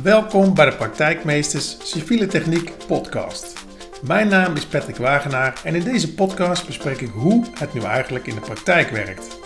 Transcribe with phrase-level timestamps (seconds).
[0.00, 3.64] Welkom bij de Praktijkmeesters Civiele Techniek podcast.
[4.06, 8.26] Mijn naam is Patrick Wagenaar en in deze podcast bespreek ik hoe het nu eigenlijk
[8.26, 9.38] in de praktijk werkt.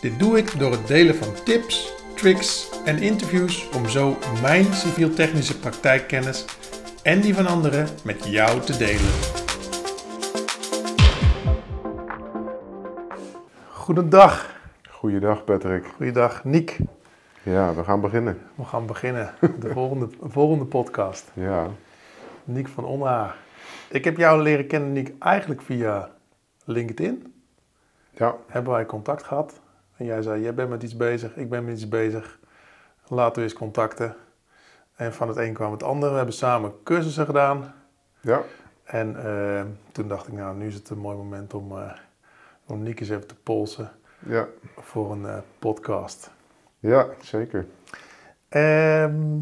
[0.00, 5.58] Dit doe ik door het delen van tips, tricks en interviews om zo mijn civiel-technische
[5.58, 6.44] praktijkkennis
[7.02, 9.12] en die van anderen met jou te delen.
[13.68, 14.54] Goedendag.
[14.90, 15.84] Goeiedag Patrick.
[15.96, 16.78] Goeiedag Niek.
[17.44, 18.38] Ja, we gaan beginnen.
[18.54, 19.34] We gaan beginnen.
[19.58, 21.30] De volgende, volgende podcast.
[21.34, 21.66] Ja.
[22.44, 23.36] Niek van Onhaar.
[23.88, 26.10] Ik heb jou leren kennen, Niek, eigenlijk via
[26.64, 27.34] LinkedIn.
[28.10, 28.36] Ja.
[28.46, 29.60] Hebben wij contact gehad.
[29.96, 32.38] En jij zei, jij bent met iets bezig, ik ben met iets bezig.
[33.08, 34.16] Laten we eens contacten.
[34.94, 36.10] En van het een kwam het ander.
[36.10, 37.74] We hebben samen cursussen gedaan.
[38.20, 38.42] Ja.
[38.84, 41.92] En eh, toen dacht ik, nou, nu is het een mooi moment om, uh,
[42.66, 44.46] om Niek eens even te polsen Ja.
[44.78, 46.30] voor een eh, podcast.
[46.84, 47.66] Ja, zeker.
[48.48, 49.38] Ehm,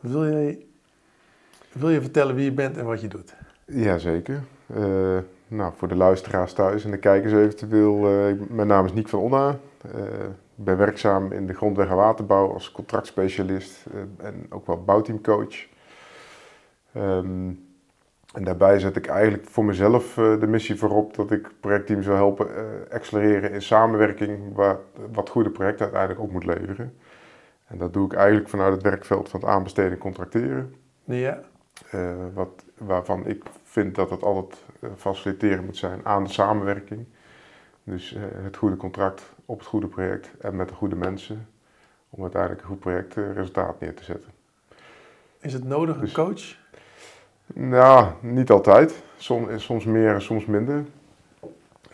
[0.00, 0.66] wil, je,
[1.72, 3.34] wil je vertellen wie je bent en wat je doet?
[3.66, 4.42] Ja, zeker.
[4.74, 8.08] Eh, nou, voor de luisteraars thuis en de kijkers eventueel.
[8.08, 9.58] eh, mijn naam is Niek van Onna.
[9.94, 10.02] Eh,
[10.56, 15.66] ik ben werkzaam in de grondweg en waterbouw als contractspecialist eh, en ook wel bouwteamcoach.
[16.92, 17.50] Ehm,
[18.36, 22.14] en daarbij zet ik eigenlijk voor mezelf eh, de missie voorop dat ik projectteams wil
[22.14, 24.76] helpen eh, accelereren in samenwerking, waar,
[25.12, 26.96] wat goede projecten uiteindelijk op moet leveren.
[27.66, 30.74] En dat doe ik eigenlijk vanuit het werkveld van het aanbesteden en contracteren.
[31.04, 31.40] Ja,
[31.90, 34.64] Eh, wat, waarvan ik vind dat het altijd
[34.96, 37.04] faciliteren moet zijn aan de samenwerking.
[37.84, 41.48] Dus het goede contract op het goede project en met de goede mensen.
[42.10, 44.30] Om uiteindelijk een goed projectresultaat neer te zetten.
[45.40, 46.56] is het nodig een Dus- coach?
[47.54, 49.02] Nou, niet altijd.
[49.56, 50.84] Soms, meer en soms minder.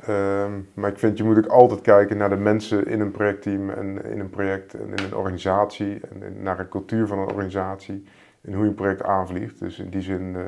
[0.00, 3.70] Ehm, maar ik vind, je moet ook altijd kijken naar de mensen in een projectteam
[3.70, 6.00] en in een project en in een organisatie.
[6.00, 8.04] En naar een cultuur van een organisatie.
[8.40, 9.58] En hoe je een project aanvliegt.
[9.58, 10.42] Dus in die zin eh,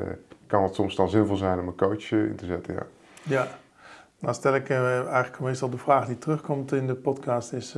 [0.47, 2.73] kan het soms dan zinvol zijn om een coach eh, in te zetten.
[2.73, 2.85] Ja.
[3.23, 3.47] Ja.
[4.19, 7.69] Nou stel ik eh, eigenlijk meestal de vraag die terugkomt in de podcast is,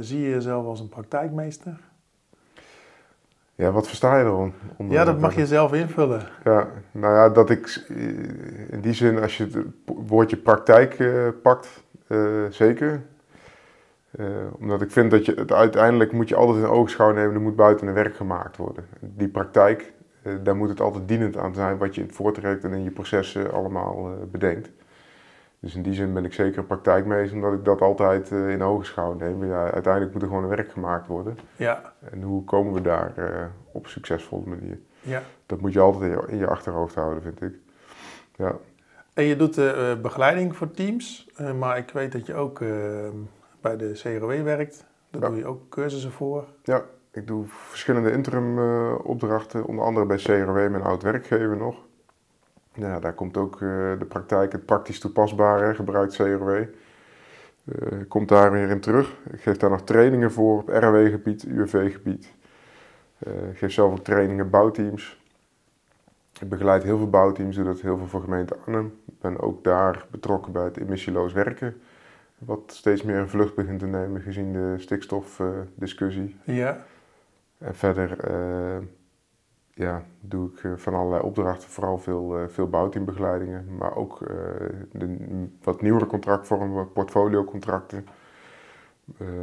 [0.00, 1.80] zie je jezelf als een praktijkmeester?
[3.54, 4.52] Ja, wat versta je erom?
[4.76, 6.22] onder- Ja, dat mag je zelf invullen.
[6.44, 7.84] Ja, nou ja, dat ik
[8.70, 12.18] in die zin, als je het woordje praktijk eh, pakt, eh,
[12.50, 13.02] zeker.
[14.10, 14.26] Eh,
[14.58, 17.56] omdat ik vind dat je het uiteindelijk moet je altijd in oogschouw nemen, er moet
[17.56, 18.84] buiten een werk gemaakt worden.
[19.00, 19.92] Die praktijk,
[20.42, 22.90] daar moet het altijd dienend aan zijn wat je in het voortraject en in je
[22.90, 24.70] processen allemaal bedenkt.
[25.62, 28.62] Dus in die zin ben ik zeker een praktijkmeester, omdat ik dat altijd eh, in
[28.62, 29.44] oogschouw neem.
[29.44, 31.38] Ja, uiteindelijk moet er gewoon een werk gemaakt worden.
[31.56, 34.78] Ja, En hoe komen we daar eh, op een succesvolle manier?
[35.00, 35.22] ja.
[35.46, 37.54] Dat moet je altijd in je, achterhoofd houden, vind ik.
[38.36, 38.56] Ja,
[39.14, 41.28] En je doet eh, begeleiding voor teams,
[41.58, 42.58] maar ik weet dat je ook
[43.60, 44.84] bij de CROW werkt.
[45.10, 45.28] Daar Ja.
[45.28, 46.44] doe je ook cursussen voor.
[46.62, 48.58] ja ik doe verschillende interim
[48.96, 51.76] opdrachten, onder andere bij CRW, mijn oud werkgever nog.
[52.74, 53.60] Ja, daar komt ook eh,
[53.98, 56.48] de praktijk, het praktisch toepasbare, gebruikt CRW.
[57.64, 59.16] eh, komt daar weer in terug.
[59.32, 62.32] Ik geef daar nog trainingen voor op RW-gebied, UWV-gebied.
[63.18, 65.20] Eh, ik geef zelf ook trainingen bouwteams.
[66.40, 68.86] Ik begeleid heel veel bouwteams, doe dat heel veel voor gemeente Arnhem.
[69.06, 71.80] Ik ben ook daar betrokken bij het emissieloos werken.
[72.38, 76.36] Wat steeds meer een vlucht begint te nemen gezien de stikstofdiscussie.
[76.44, 76.84] Ja,
[77.58, 78.16] En verder
[79.74, 84.36] ja, doe ik eh, van allerlei opdrachten, vooral veel, eh, veel bouwteambegeleidingen, maar ook eh,
[84.92, 85.16] de
[85.62, 88.06] wat nieuwere contractvormen, portfoliocontracten.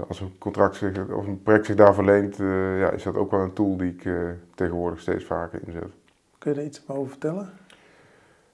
[0.08, 2.36] Als een contract zich, of een project zich daarvoor leent,
[2.78, 4.10] ja, is dat ook wel een tool die ik
[4.56, 5.92] tegenwoordig steeds vaker inzet.
[6.38, 7.50] kun je er iets over vertellen?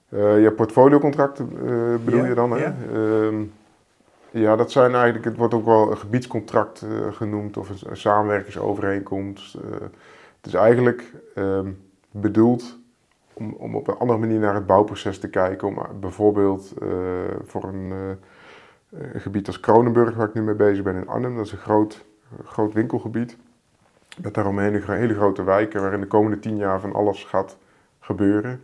[0.08, 1.48] Eh ja, portfoliocontracten
[2.04, 2.58] bedoel je dan, hè?
[2.58, 2.74] ja.
[2.92, 3.42] Ehm,
[4.30, 9.58] ja, dat zijn eigenlijk, het wordt ook wel een gebiedscontract genoemd of een, een samenwerkingsovereenkomst.
[10.46, 11.72] Het is eigenlijk ehm,
[12.10, 12.78] bedoeld
[13.32, 15.68] om, om op een andere manier naar het bouwproces te kijken.
[15.68, 16.88] Om eh, bijvoorbeeld eh,
[17.44, 21.46] voor een, eh, gebied als Kronenburg, waar ik nu mee bezig ben in Arnhem, dat
[21.46, 22.04] is een groot,
[22.44, 23.36] groot winkelgebied.
[24.22, 27.56] Met daaromheen een hele grote wijken waarin de komende tien jaar van alles gaat
[28.00, 28.60] gebeuren.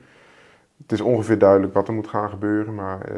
[0.82, 3.08] Het is ongeveer duidelijk wat er moet gaan gebeuren, maar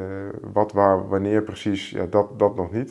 [0.52, 2.90] wat, waar, wanneer precies, ja, dat, dat nog niet.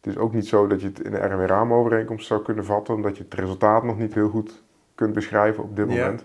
[0.00, 3.16] Het is ook niet zo dat je het in de RW-raamovereenkomst zou kunnen vatten, omdat
[3.16, 4.62] je het resultaat nog niet heel goed
[5.00, 6.24] kunt beschrijven op dit moment.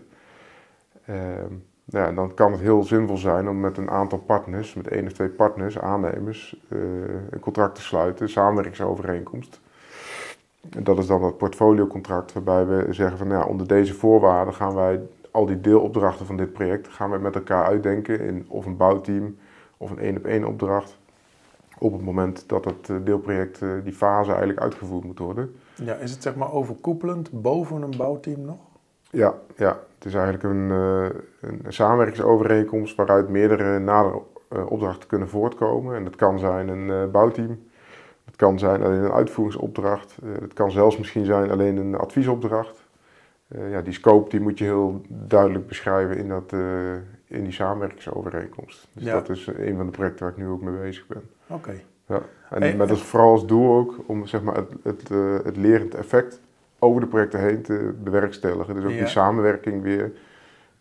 [1.05, 1.53] Ehm,
[1.85, 5.05] nou ja, dan kan het heel zinvol zijn om met een aantal partners, met één
[5.05, 6.79] of twee partners, aannemers, eh,
[7.29, 9.61] een contract te sluiten, een samenwerkingsovereenkomst.
[10.69, 14.53] En dat is dan dat portfoliocontract waarbij we zeggen van nou ja, onder deze voorwaarden
[14.53, 15.01] gaan wij
[15.31, 19.37] al die deelopdrachten van dit project gaan we met elkaar uitdenken in of een bouwteam
[19.77, 20.97] of een één op één opdracht.
[21.77, 25.55] Op het moment dat het eh, deelproject, eh, die fase eigenlijk uitgevoerd moet worden.
[25.75, 28.59] Ja, is het zeg maar overkoepelend boven een bouwteam nog?
[29.09, 31.05] Ja, ja, het is eigenlijk een, uh,
[31.41, 34.21] een samenwerkingsovereenkomst waaruit meerdere nadere
[34.67, 35.95] opdrachten kunnen voortkomen.
[35.95, 37.59] En dat kan zijn een bouwteam,
[38.25, 42.83] het kan zijn alleen een uitvoeringsopdracht, het kan zelfs misschien zijn alleen een adviesopdracht.
[43.47, 46.51] ja, die scope die moet je heel duidelijk beschrijven in, dat,
[47.25, 48.87] in die samenwerkingsovereenkomst.
[48.93, 51.29] Dus dat is een van de projecten waar ik nu ook mee bezig ben.
[51.47, 51.81] Oké.
[52.07, 52.21] Ja.
[52.49, 55.57] En hey, met als vooral als doel ook om zeg maar, het, het, uh, het
[55.57, 56.41] lerend effect
[56.79, 58.75] over de projecten heen te bewerkstelligen.
[58.75, 60.11] Dus ook die samenwerking weer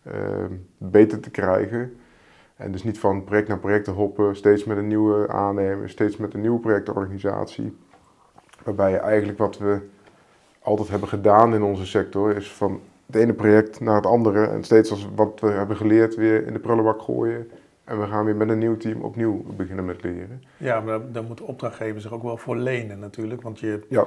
[0.06, 0.12] uh,
[0.78, 1.96] beter te krijgen.
[2.56, 6.16] En dus niet van project naar project te hoppen, steeds met een nieuwe aannemer, steeds
[6.16, 7.76] met een nieuwe projectorganisatie.
[8.62, 9.78] Waarbij je eigenlijk wat we
[10.62, 14.46] altijd hebben gedaan in onze sector, is van het ene project naar het andere.
[14.46, 17.50] En steeds als wat we hebben geleerd weer in de prullenbak gooien.
[17.84, 20.42] En we gaan weer met een nieuw team opnieuw beginnen met leren.
[20.56, 23.42] Ja, maar daar moet de opdrachtgever zich ook wel voor lenen natuurlijk.
[23.42, 24.06] Want je, ja.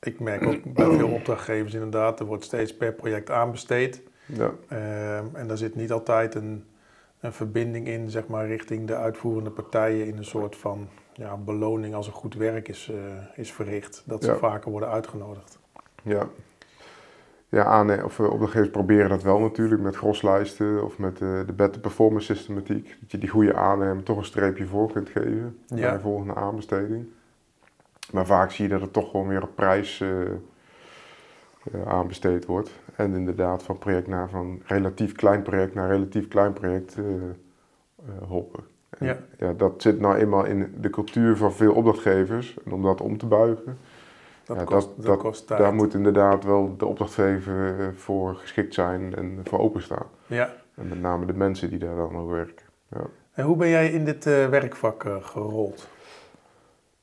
[0.00, 4.02] ik merk ook bij veel opdrachtgevers inderdaad, er wordt steeds per project aanbesteed.
[4.26, 4.50] Ja.
[4.68, 6.64] Ehm, en daar zit niet altijd een,
[7.20, 11.94] een verbinding in, zeg maar, richting de uitvoerende partijen in een soort van ja, beloning
[11.94, 12.96] als er goed werk is, uh,
[13.34, 14.02] is verricht.
[14.06, 15.58] Dat ze vaker worden uitgenodigd.
[16.02, 16.28] Ja,
[17.54, 21.80] ja, aan, of opdrachtgevers proberen dat wel natuurlijk met groslijsten of met de, de better
[21.80, 22.96] performance systematiek.
[23.00, 25.76] Dat je die goede aannemer toch een streepje voor kunt geven ja.
[25.76, 27.06] bij de volgende aanbesteding.
[28.12, 30.28] Maar vaak zie je dat het toch gewoon weer op prijs uh,
[31.86, 32.70] aanbesteed wordt.
[32.96, 37.04] En inderdaad van project naar van relatief klein project naar relatief klein project uh,
[38.28, 38.64] hoppen.
[38.98, 39.18] ja.
[39.38, 39.52] ja.
[39.52, 42.56] dat zit nou eenmaal in de cultuur van veel opdrachtgevers.
[42.64, 43.78] En om dat om te buigen,
[44.44, 45.60] dat, ja, kost, dat, kost tijd.
[45.60, 50.06] Daar moet inderdaad wel de opdrachtgever eh, voor geschikt zijn en voor openstaan.
[50.26, 50.52] Ja.
[50.74, 52.66] En met name de mensen die daar dan ook werken.
[52.90, 53.00] Ja.
[53.32, 55.88] En hoe ben jij in dit uh, werkvak uh, gerold?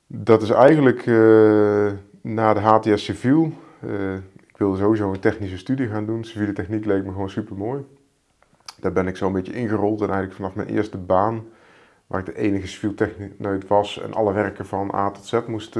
[0.06, 3.52] Dat is eigenlijk uh, na de HTS Civiel.
[4.46, 6.24] ik wilde sowieso een technische studie gaan doen.
[6.24, 7.84] Civiele techniek leek me gewoon super mooi.
[8.80, 11.44] Daar ben ik zo een beetje ingerold en eigenlijk vanaf mijn eerste baan,
[12.06, 15.78] waar ik de enige civiel techneut was en alle werken van A tot Z moest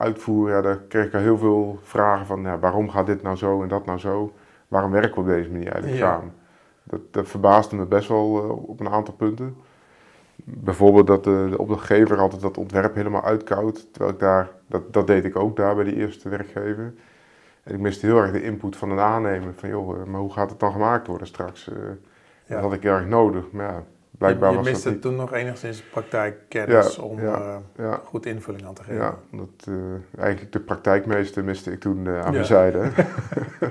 [0.00, 3.36] uitvoeren, ja, daar kreeg ik al heel veel vragen van ja, waarom gaat dit nou
[3.36, 4.32] zo en dat nou zo?
[4.68, 6.32] Waarom werken we op deze manier eigenlijk samen?
[6.84, 9.56] Dat, dat verbaasde me best wel uh, op een aantal punten.
[10.44, 15.06] Bijvoorbeeld dat de, de, opdrachtgever altijd dat ontwerp helemaal uitkoudt, terwijl ik daar, dat, dat
[15.06, 16.94] deed ik ook daar bij die eerste werkgever.
[17.62, 20.32] En ik miste heel erg de input van een aannemer, van joh, eh, maar hoe
[20.32, 21.68] gaat het dan gemaakt worden straks?
[21.68, 21.76] Uh,
[22.46, 22.54] ja.
[22.54, 23.84] Dat had ik erg nodig, maar ja,
[24.20, 29.00] Blijkbaar je, miste toen nog enigszins praktijkkennis om uh, goed invulling aan te geven.
[29.00, 29.74] Ja, omdat, uh,
[30.18, 32.90] eigenlijk de praktijkmeester miste ik toen uh, aan mijn zijde.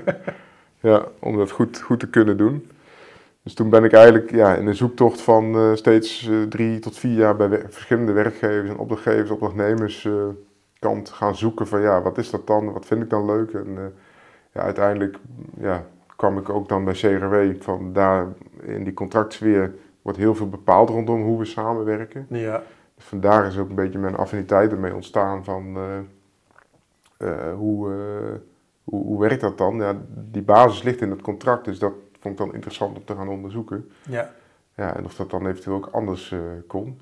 [0.90, 2.70] ja, om dat goed, goed te kunnen doen.
[3.42, 7.36] Dus toen ben ik eigenlijk ja, in een zoektocht van steeds drie tot vier jaar
[7.36, 10.08] bij verschillende werkgevers en opdrachtgevers, opdrachtnemers
[10.78, 13.52] kant gaan zoeken van ja, wat is dat dan, wat vind ik dan leuk.
[13.52, 13.94] En
[14.52, 15.16] ja, uiteindelijk
[15.58, 15.86] ja,
[16.16, 18.26] kwam ik ook dan bij CRW van daar
[18.62, 22.26] in die contractsfeer wordt heel veel bepaald rondom hoe we samenwerken.
[22.28, 22.62] Ja.
[22.94, 25.98] Dus vandaar is ook een beetje mijn affiniteit ermee ontstaan van uh,
[27.18, 28.38] uh, hoe, uh,
[28.84, 29.76] hoe, hoe, werkt dat dan?
[29.76, 33.14] Ja, die basis ligt in het contract, dus dat vond ik dan interessant om te
[33.14, 33.90] gaan onderzoeken.
[34.02, 34.30] Ja.
[34.74, 36.34] Ja, en of dat dan eventueel ook anders
[36.66, 37.00] kon.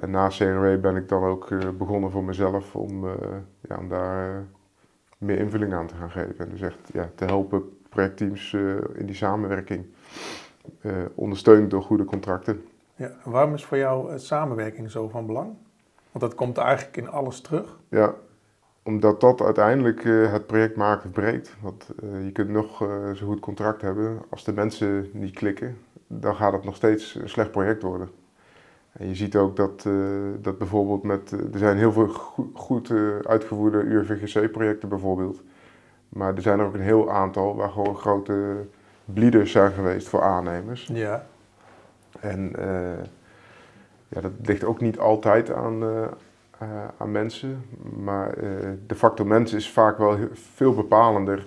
[0.00, 1.48] en na CRW ben ik dan ook
[1.78, 3.06] begonnen voor mezelf om,
[3.60, 4.46] ja, om daar
[5.18, 6.38] meer invulling aan te gaan geven.
[6.38, 8.52] En dus echt ja, te helpen projectteams
[8.94, 9.86] in die samenwerking
[11.14, 12.64] ondersteund door goede contracten.
[12.94, 15.54] Ja, waarom is voor jou samenwerking zo van belang?
[16.12, 17.78] Want dat komt eigenlijk in alles terug.
[17.88, 18.14] Ja,
[18.82, 21.56] omdat dat uiteindelijk uh, het project maakt het breekt.
[21.60, 21.90] Want
[22.24, 22.76] je kunt nog
[23.14, 27.28] zo goed contract hebben, als de mensen niet klikken, dan gaat het nog steeds een
[27.28, 28.10] slecht project worden.
[28.92, 29.86] En je ziet ook dat,
[30.40, 32.92] dat bijvoorbeeld met, er zijn heel veel goed, goed
[33.26, 35.42] uitgevoerde URVGC-projecten bijvoorbeeld.
[36.08, 38.66] Maar er zijn er ook een heel aantal waar gewoon grote
[39.12, 40.90] bleeders zijn geweest voor aannemers.
[40.92, 41.26] Ja.
[42.20, 43.04] En uh,
[44.08, 45.88] ja, dat ligt ook niet altijd aan, uh,
[46.62, 47.64] uh, aan mensen,
[47.96, 48.34] maar
[48.86, 51.46] de factor mens is vaak wel veel bepalender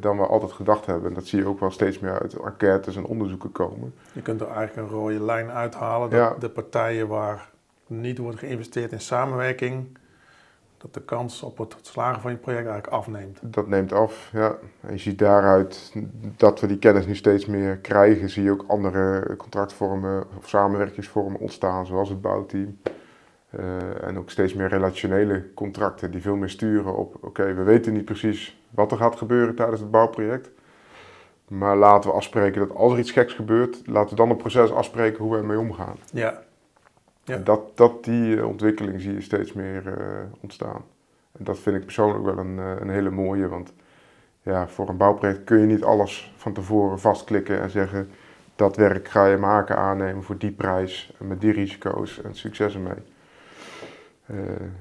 [0.00, 1.08] dan we altijd gedacht hebben.
[1.08, 3.94] En dat zie je ook wel steeds meer uit enquêtes en onderzoeken komen.
[4.12, 6.34] Je kunt er eigenlijk een rode lijn uithalen dat ja.
[6.38, 7.50] de partijen waar
[7.86, 9.98] niet wordt geïnvesteerd in samenwerking,
[10.82, 13.38] dat de kans op het slagen van je project eigenlijk afneemt.
[13.42, 14.56] Dat neemt af, ja.
[14.80, 15.92] En je ziet daaruit
[16.36, 21.40] dat we die kennis nu steeds meer krijgen, zie je ook andere contractvormen of samenwerkingsvormen
[21.40, 22.78] ontstaan, zoals het bouwteam.
[23.58, 27.92] Uh, en ook steeds meer relationele contracten die veel meer sturen op, oké, we weten
[27.92, 30.50] niet precies wat er gaat gebeuren tijdens het bouwproject.
[31.48, 34.72] Maar laten we afspreken dat als er iets geks gebeurt, laten we dan een proces
[34.72, 35.96] afspreken hoe we ermee omgaan.
[36.12, 36.42] Ja,
[37.24, 37.36] ja.
[37.36, 39.94] dat, dat, die eh, ontwikkeling zie je steeds meer uh,
[40.40, 40.84] ontstaan.
[41.38, 43.72] En dat vind ik persoonlijk wel een, uh, een hele mooie, want
[44.42, 48.10] ja, voor een bouwproject kun je niet alles van tevoren vastklikken en zeggen
[48.56, 52.74] dat werk ga je maken, aannemen voor die prijs en met die risico's en succes
[52.74, 53.02] ermee.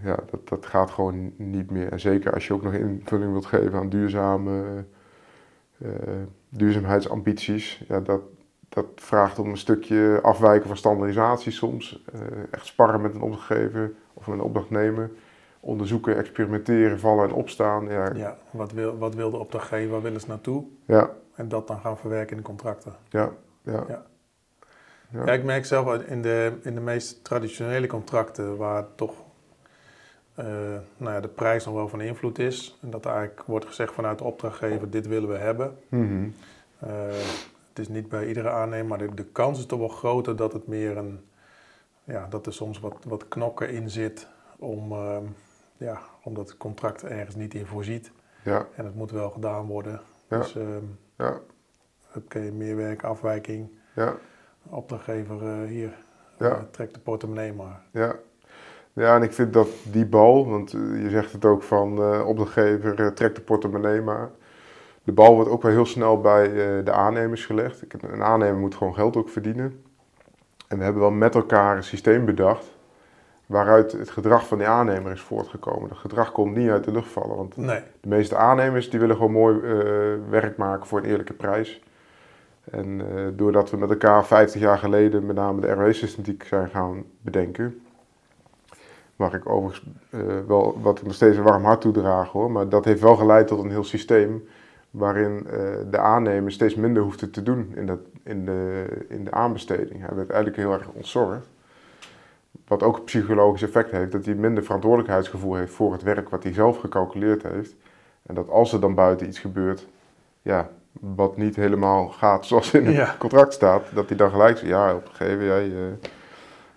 [0.03, 1.91] Ja, dat, dat gaat gewoon niet meer.
[1.91, 4.85] En zeker als je ook nog invulling wilt geven aan duurzame
[6.49, 8.21] duurzaamheidsambities, ja, dat,
[8.73, 12.03] dat vraagt om een stukje afwijken van standaardisatie soms.
[12.15, 15.11] Uh, echt sparren met een opdrachtgever of met een opdrachtnemer
[15.59, 17.87] onderzoeken, experimenteren, vallen en opstaan.
[17.89, 20.65] Ja, ja wat, wil, wat wil de opdrachtgever, waar willen ze naartoe?
[20.85, 21.09] Ja.
[21.35, 22.93] En dat dan gaan verwerken in de contracten.
[23.09, 23.83] Ja, ja.
[23.87, 24.05] ja.
[25.25, 25.31] ja.
[25.31, 29.13] ik merk zelf in de, in de meest traditionele contracten waar toch
[30.39, 30.45] uh,
[30.97, 32.77] nou ja, de prijs nog wel van invloed is.
[32.81, 35.77] En dat eigenlijk wordt gezegd vanuit de opdrachtgever, dit willen we hebben.
[35.89, 36.33] Mm
[36.83, 36.89] uh,
[37.81, 40.67] is niet bij iedere aannemer, maar de, de kans is toch wel groter dat het
[40.67, 41.19] meer een...
[42.03, 44.27] Ja, dat er soms wat, wat knokken in zit
[44.59, 44.91] om...
[44.91, 45.17] Uh,
[45.77, 48.11] ja, omdat het contract ergens niet in voorziet.
[48.43, 48.67] Ja.
[48.75, 50.01] En het moet wel gedaan worden.
[50.27, 50.37] Ja.
[50.37, 51.39] Dus um, ja.
[52.29, 53.69] je meerwerk, afwijking.
[53.95, 54.15] Ja.
[54.69, 56.03] Opdrachtgever uh, hier,
[56.37, 56.49] ja.
[56.49, 57.81] uh, trek de portemonnee maar.
[57.91, 58.15] Ja.
[58.93, 63.13] ja, en ik vind dat die bal, want uh, je zegt het ook van opdrachtgever,
[63.13, 64.29] trek de portemonnee maar.
[65.03, 66.49] De bal wordt ook wel heel snel bij
[66.83, 67.81] de aannemers gelegd.
[67.81, 69.83] Ik heb, een aannemer moet gewoon geld ook verdienen.
[70.67, 72.71] En we hebben wel met elkaar een systeem bedacht
[73.51, 75.89] waaruit het gedrag van die aannemer is voortgekomen.
[75.89, 77.35] Dat gedrag komt niet uit de lucht vallen.
[77.35, 77.79] Want nee.
[78.01, 81.81] de meeste aannemers die willen gewoon mooi uh, werk maken voor een eerlijke prijs.
[82.71, 87.03] En uh, doordat we met elkaar 50 jaar geleden met name de RW-systematiek zijn gaan
[87.21, 87.81] bedenken.
[89.15, 92.51] Waar ik overigens uh, wel wat ik nog steeds een warm hart toedraag hoor.
[92.51, 94.47] Maar dat heeft wel geleid tot een heel systeem
[94.91, 95.47] waarin
[95.89, 99.99] de aannemer steeds minder hoefde te doen in, dat, in, de, in de aanbesteding.
[100.05, 101.49] Hij werd eigenlijk heel erg ontzorgd.
[102.67, 106.43] Wat ook een psychologisch effect heeft, dat hij minder verantwoordelijkheidsgevoel heeft voor het werk wat
[106.43, 107.75] hij zelf gecalculeerd heeft.
[108.25, 109.87] En dat als er dan buiten iets gebeurt,
[110.41, 110.69] ja,
[110.99, 113.15] wat niet helemaal gaat zoals in het Ja.
[113.19, 116.07] contract staat, dat hij dan gelijk zegt, ja, opgegeven, jij, eh,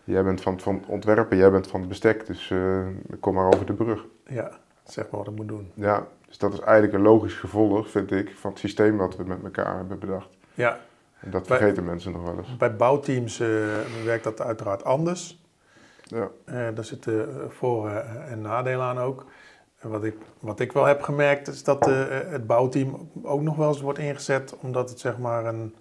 [0.05, 2.87] jij bent van het, van het ontwerpen, jij bent van het bestek, dus eh,
[3.21, 4.05] kom maar over de brug.
[4.27, 4.51] Ja,
[4.85, 5.71] zeg maar wat ik moet doen.
[5.75, 9.25] Ja, dus dat is eigenlijk een logisch gevolg, vind ik, van het systeem wat we
[9.25, 10.29] met elkaar hebben bedacht.
[10.55, 10.79] Ja,
[11.21, 12.57] En dat Bij- vergeten mensen nog wel eens.
[12.57, 13.49] bij bouwteams eh,
[14.05, 15.43] werkt dat uiteraard anders.
[16.03, 17.89] Ja, Eh, daar zitten eh, voor-
[18.29, 19.25] en nadelen aan ook.
[19.79, 23.69] En wat, ik, wat ik wel heb gemerkt is dat het bouwteam ook nog wel
[23.69, 25.75] eens wordt ingezet, omdat het zeg maar een,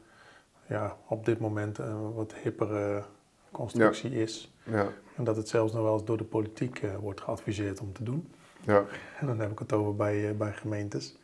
[0.68, 3.04] ja, op dit moment een wat hippere
[3.52, 4.54] constructie is.
[4.64, 8.04] ja, En dat het zelfs nog wel eens door de politiek wordt geadviseerd om te
[8.04, 8.34] doen.
[8.66, 8.84] Ja,
[9.20, 11.18] En dan heb ik het over bij, eh, bij gemeentes.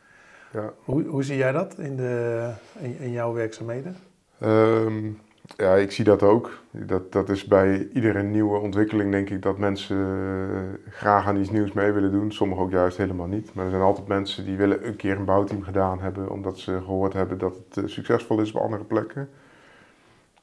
[0.52, 0.72] ja.
[0.84, 3.96] Hoe, hoe zie jij dat in, de, in, in jouw werkzaamheden?
[4.38, 5.10] Ehm,
[5.56, 6.58] ja, ik zie dat ook.
[6.70, 11.50] Dat, dat is bij iedere nieuwe ontwikkeling denk ik dat mensen eh, graag aan iets
[11.50, 12.32] nieuws mee willen doen.
[12.32, 13.54] Sommigen ook juist helemaal niet.
[13.54, 16.78] Maar er zijn altijd mensen die willen een keer een bouwteam gedaan hebben, omdat ze
[16.84, 19.28] gehoord hebben dat het eh, succesvol is op andere plekken.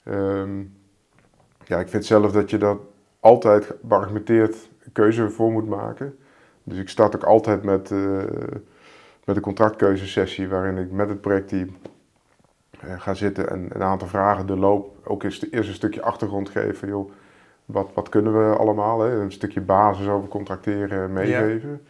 [0.03, 0.63] Ehm,
[1.65, 2.79] ja, ik vind zelf dat je dat
[3.19, 6.17] altijd beargumenteerd een keuze voor moet maken.
[6.67, 7.99] Dus ik start ook altijd met, eh,
[9.25, 11.77] met een contractkeuzesessie waarin ik met het projectteam
[12.79, 16.49] eh, ga zitten en een aantal vragen de loop ook eens eerst een stukje achtergrond
[16.49, 16.87] geven.
[16.87, 17.11] Joh,
[17.65, 18.99] wat, wat kunnen we allemaal?
[18.99, 19.19] Hè?
[19.21, 21.81] Een stukje basis over contracteren meegeven.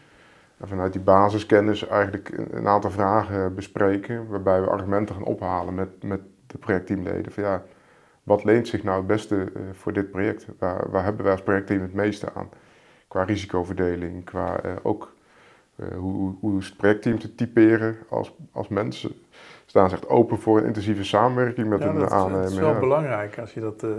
[0.58, 5.76] En vanuit die basiskennis eigenlijk een, een aantal vragen bespreken, waarbij we argumenten gaan ophalen
[5.76, 7.32] met, met de projectteamleden.
[7.32, 7.64] Van ja,
[8.24, 10.48] wat leent zich nou het beste eh, voor dit project?
[10.60, 12.50] Waar, waar hebben wij als projectteam het meeste aan?
[13.08, 15.14] Qua risicoverdeling, qua eh, ook
[15.76, 19.12] eh, hoe, hoe is het projectteam te typeren als, als mensen?
[19.66, 22.42] Staan ze echt open voor een intensieve samenwerking met ja, een dat is, aannemer?
[22.42, 22.80] dat is wel ja.
[22.80, 23.90] belangrijk als je dat, eh,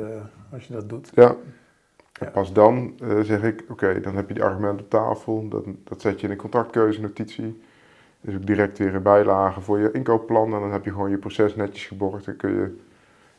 [0.53, 1.11] als je dat doet.
[1.15, 1.29] Ja.
[1.29, 2.31] En Ja.
[2.31, 5.49] pas dan zeg ik, oké, dan heb je die argumenten op tafel.
[5.49, 7.63] Dat, dat zet je in een contractkeuzenotitie.
[8.21, 10.55] Dus ook direct weer een bijlage voor je inkoopplan.
[10.55, 12.25] En dan heb je gewoon je proces netjes geborgd.
[12.25, 12.77] Dan kun je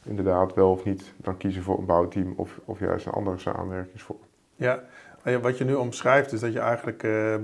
[0.05, 4.19] inderdaad wel of niet dan kiezen voor een bouwteam of, of juist een andere samenwerkingsvorm.
[4.55, 4.83] Ja, ja,
[5.23, 7.41] wat je nu omschrijft is dat je eigenlijk eh, eh,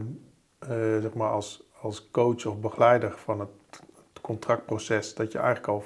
[1.02, 3.50] zeg maar als, als coach of begeleider van het,
[4.14, 5.84] het contractproces, dat je eigenlijk al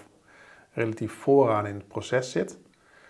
[0.74, 2.58] relatief vooraan in het proces zit.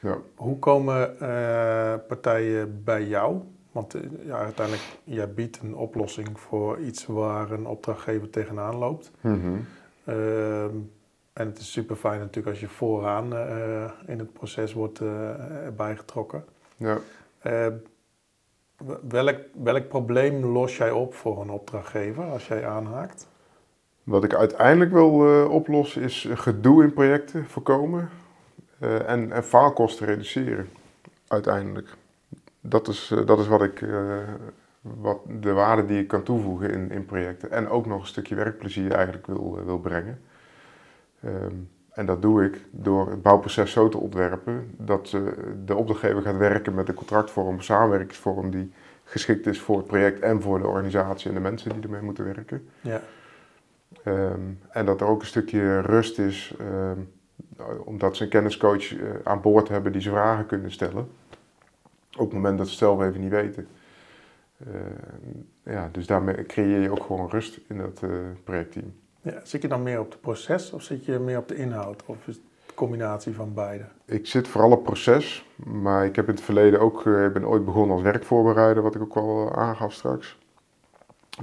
[0.02, 0.18] Ja.
[0.36, 3.42] Hoe komen eh, partijen bij jou?
[3.72, 9.12] Want eh, ja, uiteindelijk, jij biedt een oplossing voor iets waar een opdrachtgever tegenaan loopt.
[9.22, 9.58] Mhm.
[10.04, 10.76] Ehm,
[11.34, 13.26] en het is super fijn natuurlijk als je vooraan
[14.06, 16.46] in het proces wordt eh, erbij getrokken.
[16.78, 16.98] ja.
[19.10, 23.28] Welk, welk probleem los jij op voor een opdrachtgever als jij aanhaakt?
[24.04, 28.10] Wat ik uiteindelijk wil eh, oplossen is gedoe in projecten voorkomen
[28.80, 30.70] eh, en, en faalkosten reduceren.
[31.28, 31.98] Uiteindelijk.
[32.62, 33.86] Dat is, eh, dat is wat ik,
[34.82, 37.52] wat de waarde die ik kan toevoegen in, in projecten.
[37.52, 40.22] En ook nog een stukje werkplezier eigenlijk wil, wil brengen.
[41.22, 41.56] Ehm,
[42.00, 45.18] en dat doe ik door het bouwproces zo te ontwerpen dat
[45.66, 48.72] de opdrachtgever gaat werken met een contractvorm, een samenwerkingsvorm die
[49.04, 52.24] geschikt is voor het project en voor de organisatie en de mensen die ermee moeten
[52.24, 52.70] werken.
[52.82, 53.02] Ja.
[54.04, 57.00] Ehm, en dat er ook een stukje rust is, ehm,
[57.84, 61.10] omdat ze een kenniscoach uh, aan boord hebben die ze vragen kunnen stellen.
[62.18, 63.68] Op het moment dat ze het zelf even niet weten.
[64.60, 68.10] Ehm, ja, dus daarmee creëer je ook gewoon rust in dat uh,
[68.44, 68.94] projectteam.
[69.22, 72.04] Ja, zit je dan meer op het proces of zit je meer op de inhoud?
[72.06, 73.84] Of is het een combinatie van beide?
[74.06, 77.48] Ik zit vooral op proces, maar ik heb in het verleden ook, uh, ik ben
[77.48, 80.38] ooit begonnen als werkvoorbereider, wat ik ook al aangaf straks.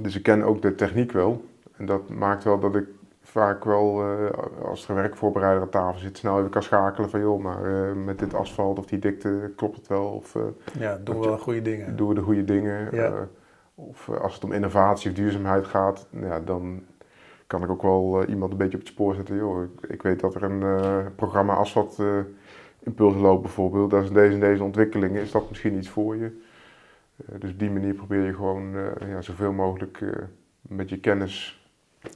[0.01, 1.45] Dus ik ken ook de techniek wel.
[1.77, 2.85] En dat maakt wel dat ik
[3.21, 4.29] vaak wel, uh,
[4.63, 7.61] als er een werkvoorbereider aan tafel zit, snel even kan schakelen van joh, maar
[7.95, 10.05] met dit asfalt of die dikte klopt het wel.
[10.05, 10.35] Of,
[10.79, 11.95] ja, doen we wel goede dingen.
[11.95, 12.95] Doen we de goede dingen.
[12.95, 13.27] Ja.
[13.75, 16.83] of als het om innovatie of duurzaamheid gaat, ja, dan
[17.47, 19.35] kan ik ook wel iemand een beetje op het spoor zetten.
[19.35, 22.01] Joh, ik, ik weet dat er een programma asfalt
[22.79, 23.91] impuls loopt bijvoorbeeld.
[23.91, 26.41] Dat is deze en deze ontwikkelingen, is dat misschien iets voor je?
[27.39, 29.99] dus op die manier probeer je gewoon ja, zoveel mogelijk
[30.61, 31.67] met je kennis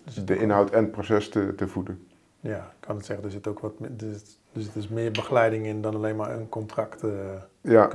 [0.03, 2.07] dus de inhoud en het proces te, te voeden.
[2.39, 3.25] Ja, ik kan het zeggen.
[3.25, 6.49] Er zit ook wat dus, dus het is meer begeleiding in dan alleen maar een
[6.49, 7.47] contractkeuze.
[7.61, 7.89] ja,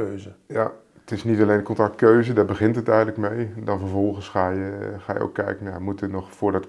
[0.47, 3.64] ja, het is niet alleen contractkeuze, daar begint het eigenlijk mee.
[3.64, 6.66] Dan vervolgens ga je, ga je ook kijken, nou, moet er nog voor, dat,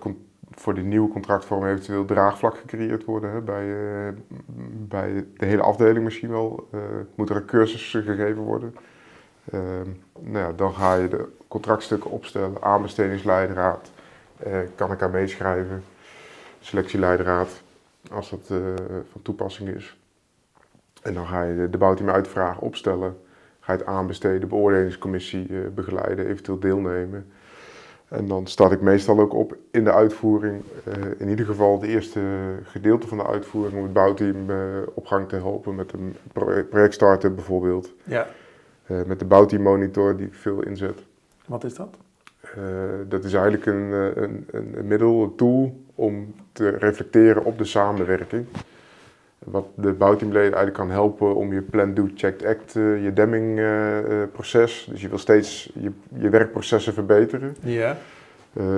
[0.59, 3.41] voor die nieuwe contractvorm eventueel draagvlak gecreëerd worden hè?
[3.41, 4.13] Bij, uh,
[4.71, 6.67] bij de hele afdeling misschien wel.
[6.73, 6.81] Uh,
[7.15, 8.75] moet er een cursus gegeven worden.
[9.53, 9.61] Uh,
[10.19, 13.91] nou ja, dan ga je de contractstukken opstellen, aanbestedingsleidraad
[14.47, 15.83] uh, kan ik aan meeschrijven.
[16.59, 17.61] Selectieleidraad,
[18.11, 18.47] als dat
[19.11, 19.97] van toepassing is.
[21.01, 23.17] En dan ga je de, de bouwteam uitvragen, opstellen.
[23.59, 27.31] Ga je het aanbesteden, beoordelingscommissie begeleiden, eventueel deelnemen.
[28.07, 30.63] En dan start ik meestal ook op in de uitvoering.
[31.17, 32.21] in ieder geval de eerste
[32.63, 34.45] gedeelte van de uitvoering om het bouwteam
[34.93, 36.15] op gang te helpen met een
[36.69, 37.93] project starten bijvoorbeeld.
[38.03, 38.27] Ja.
[39.05, 40.99] met de bouwteammonitor die ik veel inzet.
[41.45, 41.97] Wat is dat?
[42.55, 42.63] Uh,
[43.07, 47.65] dat is eigenlijk een, eh, een, een, middel, een tool om te reflecteren op de
[47.65, 48.45] samenwerking.
[49.51, 53.61] Wat de bouwteamleden eigenlijk kan helpen om je plan, do, check, act, uh, je Deming
[54.31, 54.87] proces.
[54.91, 57.55] Dus je wil steeds je, je werkprocessen verbeteren.
[57.59, 57.97] Ja.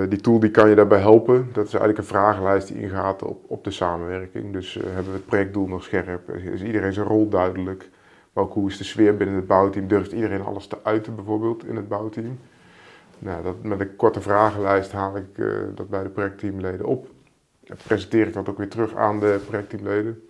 [0.08, 1.48] die tool die kan je daarbij helpen.
[1.52, 4.52] Dat is eigenlijk een vragenlijst die ingaat op, op de samenwerking.
[4.52, 6.30] Dus hebben we het projectdoel nog scherp?
[6.30, 7.88] Is iedereen zijn rol duidelijk?
[8.32, 9.88] Maar ook hoe is de sfeer binnen het bouwteam?
[9.88, 12.38] Durft iedereen alles te uiten bijvoorbeeld in het bouwteam?
[13.18, 17.08] Nou, dat, met een korte vragenlijst haal ik dat bij de projectteamleden op.
[17.64, 20.22] En presenteer ik dat ook weer terug aan de projectteamleden.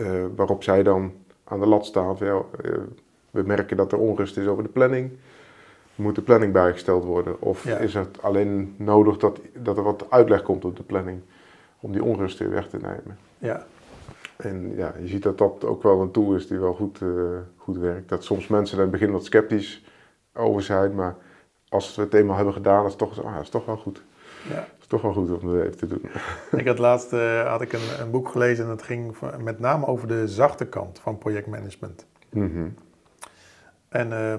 [0.00, 1.12] Uh, waarop zij dan
[1.44, 2.16] aan de lat staan.
[2.18, 2.72] Ja, uh,
[3.30, 5.10] we merken dat er onrust is over de planning.
[5.94, 7.40] Moet de planning bijgesteld worden?
[7.40, 11.20] Of is het alleen nodig dat, dat er wat uitleg komt op de planning?
[11.80, 13.18] Om die onrust weer weg te nemen.
[13.38, 13.66] Ja.
[14.36, 17.00] En ja, je ziet dat dat ook wel een tool is die wel goed,
[17.56, 18.08] goed werkt.
[18.08, 19.84] Dat soms mensen in het begin wat sceptisch
[20.34, 21.16] over zijn, maar
[21.68, 24.02] als we het eenmaal hebben gedaan, is het toch, ah, is toch wel goed.
[24.48, 24.68] Ja.
[24.90, 26.02] Toch wel goed om het even te doen.
[26.60, 29.86] Ik had laatst uh, had ik een, een, boek gelezen en dat ging met name
[29.86, 32.06] over de zachte kant van projectmanagement.
[32.30, 32.74] Mm
[33.88, 34.34] En uh,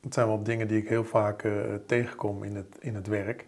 [0.00, 1.52] het zijn wel dingen die ik heel vaak uh,
[1.86, 3.46] tegenkom in het, in het werk.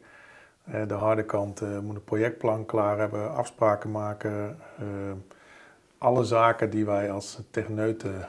[0.69, 4.57] Uh, de harde kant moet een projectplan klaar hebben, afspraken maken.
[5.99, 8.29] alle zaken die wij als techneuten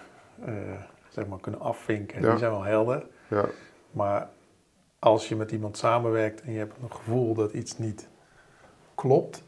[1.09, 3.05] zeg maar, kunnen afvinken, die zijn wel helder.
[3.27, 3.45] Ja.
[3.91, 4.29] Maar
[4.99, 8.11] als je met iemand samenwerkt en je hebt een gevoel dat iets niet
[8.95, 9.43] klopt,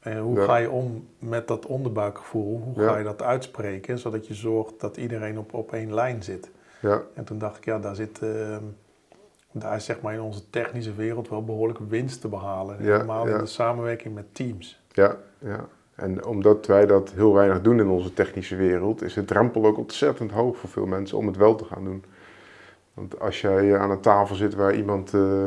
[0.00, 2.60] en hoe ga je om met dat onderbuikgevoel?
[2.60, 6.50] Hoe ga je dat uitspreken, zodat je zorgt dat iedereen op, op één lijn zit?
[6.80, 7.02] Ja.
[7.14, 8.56] En toen dacht ik, ja, daar zit, uh,
[9.52, 12.78] daar is zeg maar in onze technische wereld wel behoorlijk winst te behalen.
[12.78, 14.80] Helemaal in de samenwerking met teams.
[14.92, 15.68] Ja, ja.
[15.94, 19.78] En omdat wij dat heel weinig doen in onze technische wereld, is het drempel ook
[19.78, 22.04] ontzettend hoog voor veel mensen om het wel te gaan doen.
[22.94, 25.44] Want als jij aan een tafel zit waar iemand uh,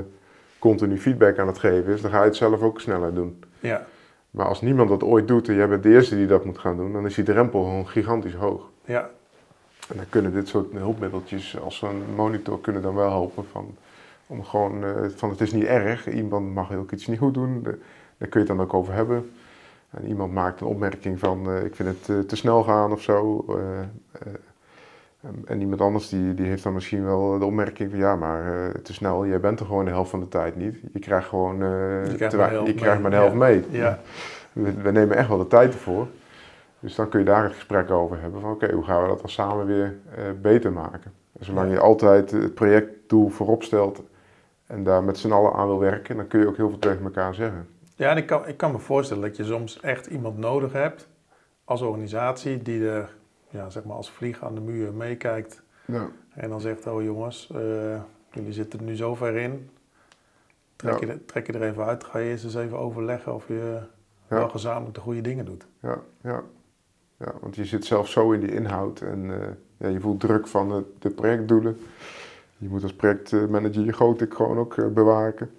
[0.63, 3.43] continu feedback aan het geven is, dan ga je het zelf ook sneller doen.
[3.59, 3.85] Ja.
[4.31, 6.77] Maar als niemand dat ooit doet en jij bent de eerste die dat moet gaan
[6.77, 8.69] doen, dan is die drempel gewoon gigantisch hoog.
[8.85, 9.09] Ja.
[9.89, 13.75] En dan kunnen dit soort hulpmiddeltjes als een monitor kunnen dan wel helpen van,
[14.27, 17.61] om gewoon uh, van het is niet erg, iemand mag ook iets niet goed doen,
[17.63, 19.31] daar kun je het dan ook over hebben.
[19.89, 23.45] En iemand maakt een opmerking van uh, ik vind het te snel gaan of zo.
[25.45, 28.69] En iemand anders die, die heeft dan misschien wel de opmerking van ja, maar uh,
[28.69, 30.75] te snel, jij bent er gewoon de helft van de tijd niet.
[30.93, 33.65] Je krijgt gewoon uh, je krijgt, maar, je krijgt maar de helft mee.
[33.69, 33.99] Ja.
[34.53, 36.07] We, we, nemen echt wel de tijd ervoor.
[36.79, 39.19] Dus dan kun je daar het gesprek over hebben van oké, hoe gaan we dat
[39.19, 41.11] dan samen weer uh, beter maken.
[41.39, 44.03] En zolang je altijd het projectdoel voorop stelt
[44.67, 47.03] en daar met z'n allen aan wil werken, dan kun je ook heel veel tegen
[47.03, 47.67] elkaar zeggen.
[47.95, 51.07] Ja, en ik kan, ik kan me voorstellen dat je soms echt iemand nodig hebt
[51.63, 53.09] als organisatie die er
[53.53, 55.61] ja, zeg maar als vlieg aan de muur meekijkt.
[55.85, 56.09] Ja.
[56.33, 59.69] En dan zegt, oh jongens, eh, jullie zitten er nu zo ver in.
[60.75, 61.05] Trek, Ja.
[61.07, 62.03] je, er- trek je er even uit.
[62.03, 63.79] Ga je eerst eens even overleggen of je
[64.29, 64.35] Ja.
[64.37, 65.65] wel gezamenlijk de goede dingen doet.
[65.79, 66.43] Ja, ja.
[67.17, 70.47] ja, want je zit zelf zo in die inhoud en eh, ja, je voelt druk
[70.47, 71.77] van de, de projectdoelen.
[72.57, 75.49] Je moet als projectmanager je gotik gewoon ook eh, bewaken.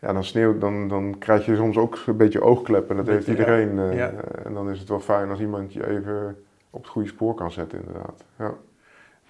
[0.00, 2.96] Ja, dan sneeuwt, dan, dan krijg je soms ook een beetje oogkleppen.
[2.96, 3.78] Dat heeft Beetje, iedereen.
[3.78, 4.12] eh, Ja.
[4.44, 6.36] En dan is het wel fijn als iemand je even
[6.70, 8.24] op het goede spoor kan zetten, inderdaad.
[8.38, 8.54] Ja.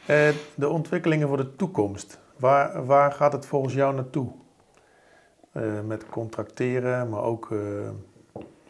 [0.06, 2.18] Eh, de ontwikkelingen voor de toekomst.
[2.36, 4.28] Waar, waar gaat het volgens jou naartoe?
[5.52, 7.58] Eh, met contracteren, maar ook eh,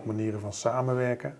[0.02, 1.36] manieren van samenwerken.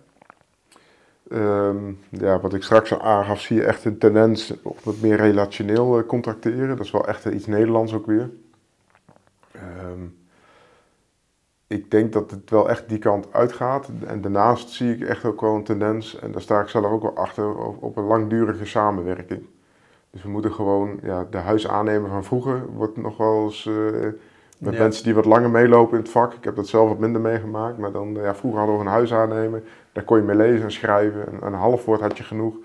[1.29, 5.15] Ehm, ja, wat ik straks al aangaf, zie je echt een tendens op wat meer
[5.15, 6.67] relationeel contracteren.
[6.67, 8.29] Dat is wel echt iets Nederlands ook weer.
[11.71, 13.89] Ik denk dat het wel echt die kant uitgaat.
[14.05, 17.01] En daarnaast zie ik echt ook wel een tendens, en daar sta ik zelf ook
[17.01, 19.41] wel achter, op, op een langdurige samenwerking.
[20.11, 23.73] Dus we moeten gewoon, ja, de huisaannemer van vroeger wordt nog wel eens eh,
[24.57, 24.79] met Ja.
[24.79, 26.33] mensen die wat langer meelopen in het vak.
[26.33, 29.61] Ik heb dat zelf wat minder meegemaakt, maar dan, ja, vroeger hadden we een huisaannemer.
[29.91, 31.27] Daar kon je mee lezen en schrijven.
[31.27, 32.55] En een half woord had je genoeg.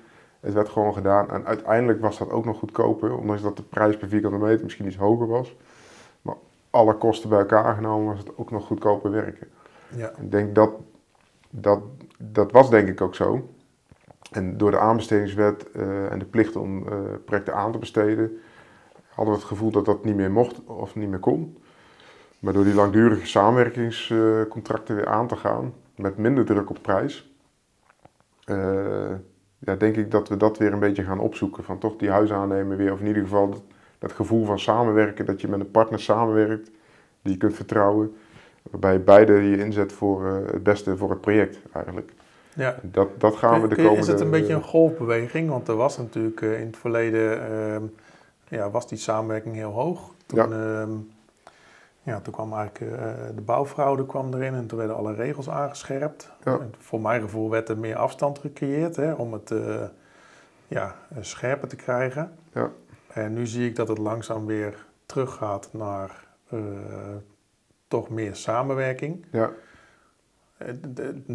[0.40, 1.30] Het werd gewoon gedaan.
[1.30, 4.86] En uiteindelijk was dat ook nog goedkoper, ondanks dat de prijs per vierkante meter misschien
[4.86, 5.56] iets hoger was.
[6.76, 9.48] Alle kosten bij elkaar genomen was het ook nog goedkoper werken.
[9.88, 10.70] Ja, Ik denk dat,
[11.50, 11.80] dat,
[12.18, 13.48] dat was denk ik ook zo.
[14.30, 18.38] En door de aanbestedingswet eh, en de plicht om eh, projecten aan te besteden,
[19.08, 21.58] hadden we het gevoel dat dat niet meer mocht of niet meer kon.
[22.38, 27.34] Maar door die langdurige samenwerkingscontracten weer aan te gaan, met minder druk op prijs,
[28.44, 29.12] eh,
[29.58, 31.64] ja, denk ik dat we dat weer een beetje gaan opzoeken.
[31.64, 33.64] Van toch die huis aannemen weer, of in ieder geval
[33.98, 36.70] dat, gevoel van samenwerken, dat je met een partner samenwerkt
[37.22, 38.16] die je kunt vertrouwen.
[38.70, 42.12] Waarbij beide je inzet voor eh, het beste voor het project eigenlijk.
[42.54, 42.76] ja.
[42.82, 43.98] Dat, dat gaan we de komende...
[44.00, 45.48] Is het een beetje een golfbeweging?
[45.48, 47.82] Want er was natuurlijk eh, in het verleden ehm,
[48.48, 50.10] ja, was die samenwerking heel hoog.
[50.26, 50.86] Toen, ja.
[52.02, 56.32] ja, toen kwam eigenlijk eh, de bouwfraude kwam erin en toen werden alle regels aangescherpt.
[56.44, 56.58] Ja.
[56.78, 59.54] Voor mijn gevoel werd er meer afstand gecreëerd hè, om het
[60.68, 62.32] ja, scherper te krijgen.
[62.52, 62.70] Ja.
[63.16, 66.58] En nu zie ik dat het langzaam weer teruggaat naar eh,
[67.88, 69.24] toch meer samenwerking.
[69.30, 69.50] Ja,
[70.56, 70.68] Eh,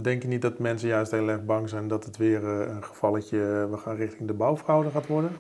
[0.02, 2.84] Denk je niet dat mensen juist heel erg bang zijn dat het weer eh, een
[2.84, 5.32] gevalletje, we gaan richting de bouwfraude gaat worden?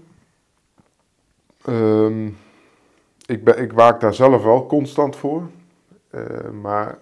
[1.65, 2.27] Ehm,
[3.25, 5.49] ik, ben, ik waak daar zelf wel constant voor.
[6.61, 6.97] Maar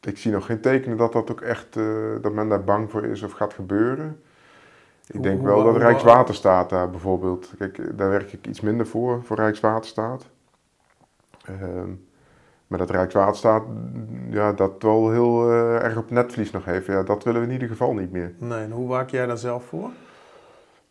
[0.00, 1.74] ik zie nog geen tekenen dat dat ook echt,
[2.22, 4.22] dat men daar bang voor is of gaat gebeuren.
[5.12, 9.20] Ik denk hoe- wel dat Rijkswaterstaat daar bijvoorbeeld, kijk, daar werk ik iets minder voor,
[9.24, 10.26] voor Rijkswaterstaat.
[11.44, 11.90] Ehm,
[12.66, 13.62] maar dat Rijkswaterstaat,
[14.30, 17.52] ja, dat wel heel eh, erg op netvlies nog heeft, ja, dat willen we in
[17.52, 18.32] ieder geval niet meer.
[18.38, 19.90] Nee, en hoe waak jij daar zelf voor?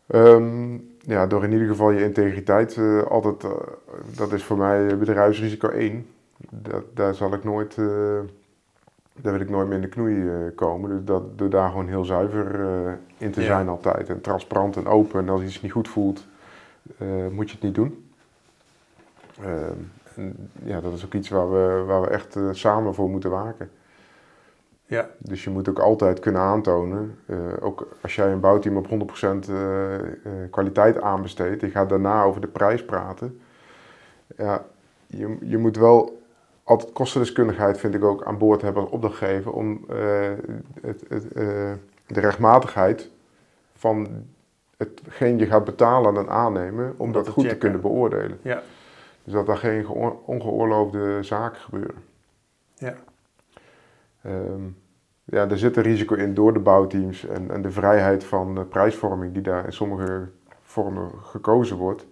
[0.06, 3.50] Ehm, ja, door in ieder geval je integriteit eh, altijd, eh,
[4.16, 6.06] dat is voor mij bedrijfsrisico 1.
[6.50, 7.76] Dat, daar zal ik nooit,
[9.12, 10.90] daar wil ik nooit meer in de knoei eh, komen.
[10.90, 13.46] Dus dat, door daar gewoon heel zuiver eh, in te Ja.
[13.46, 14.08] zijn altijd.
[14.08, 15.20] En transparant en open.
[15.20, 16.26] En als iets niet goed voelt,
[16.98, 18.10] eh, moet je het niet doen.
[19.40, 19.78] Ehm,
[20.16, 23.70] en ja, dat is ook iets waar we, waar we echt samen voor moeten waken.
[24.86, 27.18] Ja, Dus je moet ook altijd kunnen aantonen,
[27.60, 30.02] ook als jij een bouwteam op 100% eh, eh,
[30.50, 33.40] kwaliteit aanbesteedt, je gaat daarna over de prijs praten.
[34.36, 34.64] Ja,
[35.06, 36.21] je, je moet wel
[36.64, 39.96] altijd kostendeskundigheid, vind ik ook, aan boord hebben als opdrachtgever om eh,
[40.80, 41.72] het, het, eh,
[42.06, 43.10] de rechtmatigheid
[43.74, 44.08] van
[44.76, 48.38] hetgeen je gaat betalen en aannemen, om Om dat goed te kunnen beoordelen.
[48.42, 48.62] ja,
[49.24, 52.02] Dus dat daar geen geoor- ongeoorloofde zaken gebeuren.
[52.74, 52.94] ja.
[54.22, 54.62] Ehm,
[55.24, 58.64] ja, er zit een risico in door de bouwteams en, en de vrijheid van eh,
[58.68, 60.28] prijsvorming die daar in sommige
[60.62, 62.06] vormen gekozen wordt.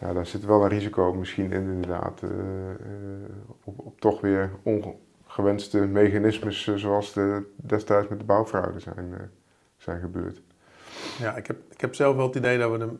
[0.00, 2.22] Ja, daar zit wel een risico misschien in inderdaad.
[2.22, 2.30] eh,
[2.70, 2.76] eh,
[3.64, 9.30] op, op toch weer ongewenste mechanismes eh, zoals de, destijds met de bouwfraude zijn,
[9.76, 10.42] zijn gebeurd.
[11.18, 12.90] ja ik, heb, ik heb zelf wel het idee dat we, de,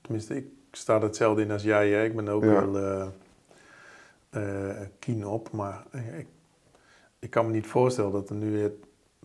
[0.00, 1.90] tenminste ik sta er hetzelfde in als jij.
[1.90, 2.04] Hè?
[2.04, 2.70] Ik ben er ook Ja.
[2.70, 3.08] wel
[4.30, 5.82] eh, keen op, maar
[6.18, 6.26] ik,
[7.18, 8.72] ik kan me niet voorstellen dat er nu weer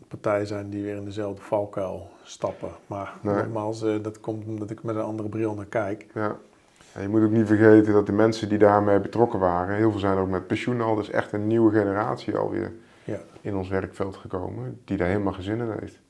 [0.08, 2.70] partijen zijn die weer in dezelfde valkuil stappen.
[2.88, 3.36] Maar Nee.
[3.36, 6.06] nogmaals, dat komt omdat ik met een andere bril naar kijk.
[6.14, 6.38] Ja.
[6.94, 10.00] En je moet ook niet vergeten dat de mensen die daarmee betrokken waren, heel veel
[10.00, 12.72] zijn ook met pensioen al, dus echt een nieuwe generatie alweer
[13.04, 13.18] Ja.
[13.42, 16.02] in ons werkveld gekomen, die daar helemaal geen zin in heeft.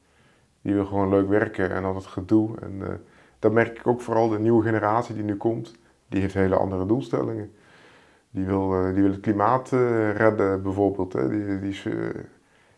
[0.62, 2.50] Die wil gewoon leuk werken en al dat gedoe.
[2.62, 2.94] En eh,
[3.40, 5.76] dat merk ik ook vooral, de nieuwe generatie die nu komt,
[6.10, 7.52] die heeft hele andere doelstellingen.
[8.30, 11.14] Die wil, eh, die wil het klimaat eh, redden bijvoorbeeld.
[11.14, 11.30] Hè.
[11.30, 11.82] Die, die,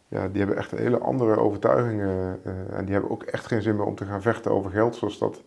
[0.07, 2.39] ja, die hebben echt hele andere overtuigingen.
[2.71, 4.95] en die hebben ook echt geen zin meer om te gaan vechten over geld.
[4.95, 5.43] Zoals dat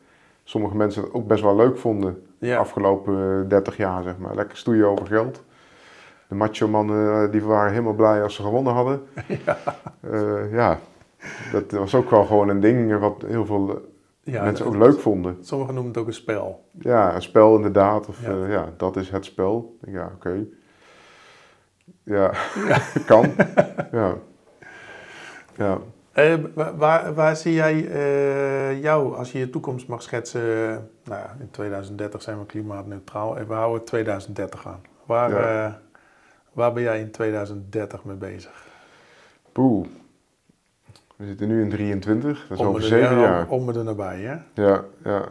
[0.49, 4.19] sommige mensen het ook best wel leuk vonden de Ja, afgelopen eh, 30 jaar, zeg
[4.19, 4.35] maar.
[4.35, 5.45] Lekker stoeien over geld.
[6.29, 9.03] De macho mannen eh, die waren helemaal blij als ze gewonnen hadden.
[9.47, 9.59] ja.
[10.01, 10.79] Eh, ja,
[11.53, 15.01] dat was ook wel gewoon een ding wat heel veel eh, ja mensen ook leuk
[15.01, 15.37] vonden.
[15.41, 16.65] Sommigen noemen het ook een spel.
[16.79, 18.09] Ja, een spel inderdaad.
[18.09, 18.33] Of Ja.
[18.33, 19.77] ja, ja dat is het spel.
[19.87, 20.45] Ja, oké.
[22.03, 22.33] Ja,
[23.07, 23.27] kan.
[23.93, 24.15] Ja.
[25.57, 25.79] Ja.
[26.19, 30.41] Eh, wa- waar, waar zie jij eh, jou, als je je toekomst mag schetsen?
[30.43, 33.39] eh, nou, ja, in 2030 zijn we klimaatneutraal.
[33.39, 34.81] En we houden 2030 aan.
[35.07, 35.67] Waar, Ja.
[35.67, 35.73] eh,
[36.53, 38.67] waar ben jij in 2030 mee bezig?
[39.53, 39.87] Poeh.
[41.17, 43.49] We zitten nu in 23, dat is Om over er- zeven ja, jaar.
[43.49, 44.63] Om me er nabij, hè?
[44.63, 45.25] Ja, ja.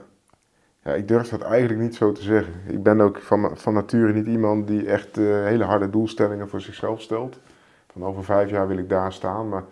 [0.83, 2.53] Ja, ik durf dat eigenlijk niet zo te zeggen.
[2.67, 7.01] Ik ben ook van, van nature niet iemand die echt hele harde doelstellingen voor zichzelf
[7.01, 7.39] stelt.
[7.91, 9.63] Van over vijf jaar wil ik daar staan, maar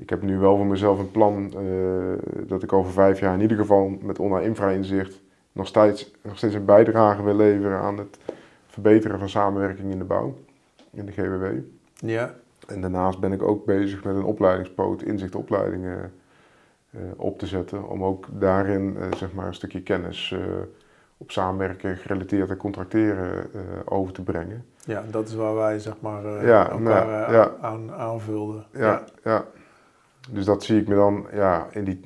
[0.00, 3.40] ik heb nu wel voor mezelf een plan eh, dat ik over vijf jaar in
[3.40, 5.20] ieder geval met online infra-inzicht
[5.52, 8.18] nog steeds, nog steeds een bijdrage wil leveren aan het
[8.66, 10.34] verbeteren van samenwerking in de bouw,
[10.90, 11.44] in de GWW.
[11.94, 12.34] Ja,
[12.66, 16.12] En daarnaast ben ik ook bezig met een opleidingspoot, inzichtopleidingen
[16.90, 17.88] eh, op te zetten.
[17.88, 20.34] Om ook daarin eh, zeg maar een stukje kennis
[21.16, 23.50] op samenwerken, gerelateerd en contracteren
[23.84, 24.64] over te brengen.
[24.84, 27.52] ja, dat is waar wij zeg maar Ja, elkaar nou, ja.
[27.60, 28.66] aan, aanvulden.
[28.72, 29.44] Ja, ja.
[30.30, 32.00] Dus dat zie ik me dan ja, in die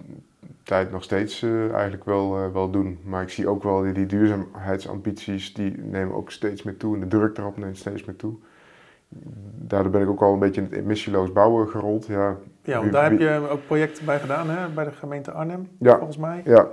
[0.62, 2.98] tijd nog steeds eh, eigenlijk wel, eh, wel doen.
[3.05, 6.94] Maar ik zie ook wel die, die duurzaamheidsambities, die nemen ook steeds meer toe.
[6.94, 8.35] En de druk erop neemt steeds meer toe.
[9.57, 12.07] Daardoor ben ik ook al een beetje in het emissieloos bouwen gerold.
[12.07, 14.68] Ja, Ja, want daar heb je ook projecten bij gedaan, hè?
[14.68, 15.96] Bij de gemeente Arnhem, Ja.
[15.96, 16.42] volgens mij.
[16.44, 16.68] Ja,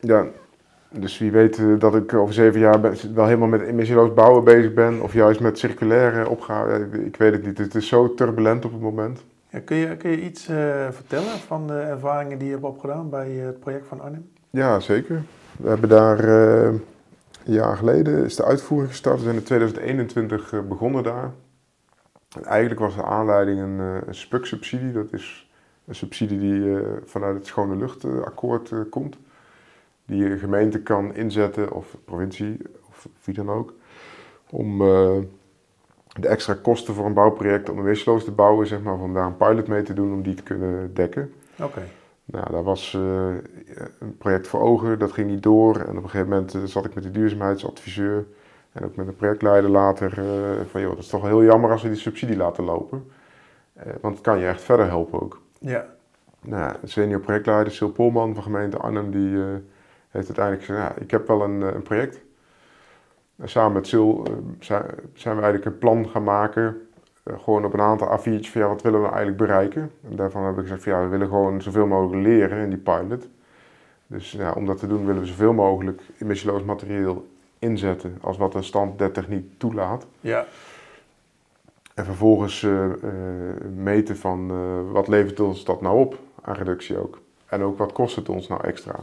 [0.00, 0.26] ja.
[0.90, 2.80] Dus wie weet eh, dat ik over zeven jaar
[3.14, 5.02] wel helemaal met emissieloos bouwen bezig ben.
[5.02, 6.88] Of juist met circulaire opgave.
[7.04, 7.58] Ik weet het niet.
[7.58, 9.24] Het is zo turbulent op het moment.
[9.64, 13.60] Kun, je, iets eh, vertellen van de ervaringen die je hebt opgedaan bij eh, het
[13.60, 14.30] project van Arnhem?
[14.50, 15.22] Ja, zeker.
[15.56, 16.64] We hebben daar eh,
[17.44, 19.16] een jaar geleden is de uitvoering gestart.
[19.16, 21.32] We zijn in 2021 eh, begonnen daar.
[22.36, 24.92] En eigenlijk was de aanleiding een, een SPUC-subsidie.
[24.92, 25.50] Dat is
[25.84, 29.16] een subsidie die vanuit het Schone Luchtakkoord komt.
[30.06, 32.56] Die een gemeente kan inzetten, of provincie,
[32.88, 33.74] of wie dan ook.
[34.50, 34.82] Om
[36.20, 39.26] de extra kosten voor een bouwproject om een wisseloos te bouwen, zeg maar, om daar
[39.26, 41.32] een pilot mee te doen, om die te kunnen dekken.
[41.62, 41.82] Oké.
[42.30, 43.00] Nou, daar was eh,
[43.98, 45.76] een project voor ogen, dat ging niet door.
[45.76, 48.26] En op een gegeven moment eh, zat ik met de duurzaamheidsadviseur
[48.72, 51.82] en ook met de projectleider later eh, van, joh, dat is toch heel jammer als
[51.82, 53.10] we die subsidie laten lopen.
[54.00, 55.40] Want het kan je echt verder helpen ook.
[55.58, 55.86] Ja,
[56.40, 59.38] Nou, senior projectleider Sil Polman van gemeente Arnhem, die
[60.08, 62.20] heeft uiteindelijk gezegd, ja, ik heb wel een, een project.
[63.38, 64.32] En samen met Sil eh,
[65.14, 66.88] zijn, we eigenlijk een plan gaan maken
[67.22, 69.90] eh, gewoon op een aantal A4'tjes van ja, wat willen we eigenlijk bereiken?
[70.10, 72.78] En daarvan heb ik gezegd van ja, we willen gewoon zoveel mogelijk leren in die
[72.78, 73.28] pilot.
[74.06, 77.26] Dus ja, om dat te doen willen we zoveel mogelijk emissieloos materieel
[77.58, 80.06] inzetten als wat de stand der techniek toelaat.
[80.20, 80.46] ja,
[81.94, 82.86] En vervolgens eh,
[83.74, 84.52] meten van
[84.92, 87.20] wat levert ons dat nou op aan reductie ook.
[87.46, 88.94] En ook wat kost het ons nou extra.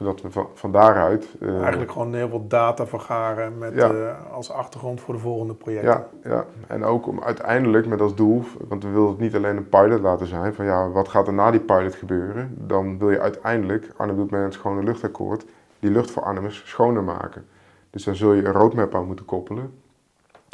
[0.00, 1.28] Zodat we van, daaruit...
[1.40, 3.90] eh, eigenlijk gewoon heel veel data vergaren met, Ja.
[3.90, 5.90] eh, als achtergrond voor de volgende projecten.
[5.90, 9.56] Ja, ja, en ook om uiteindelijk met als doel, want we willen het niet alleen
[9.56, 12.54] een pilot laten zijn, van ja, wat gaat er na die pilot gebeuren?
[12.58, 15.44] Dan wil je uiteindelijk, Arnhem doet aan het schone luchtakkoord,
[15.78, 17.46] die lucht voor Arnhemers schoner maken.
[17.90, 19.72] Dus daar zul je een roadmap aan moeten koppelen,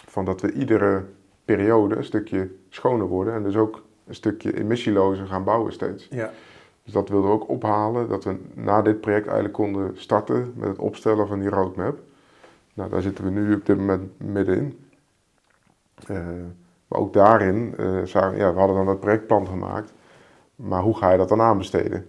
[0.09, 1.03] van dat we iedere
[1.45, 6.09] periode een stukje schoner worden en dus ook een stukje emissielozer gaan bouwen steeds.
[6.11, 6.31] Ja,
[6.87, 10.69] Dus dat wilden we ook ophalen, dat we na dit project eigenlijk konden starten met
[10.69, 11.99] het opstellen van die roadmap.
[12.75, 14.89] Nou, daar zitten we nu op dit moment middenin.
[16.07, 16.17] Eh,
[16.89, 19.93] maar ook daarin, eh, zagen, ja, we hadden dan dat projectplan gemaakt,
[20.57, 22.07] maar hoe ga je dat dan aanbesteden?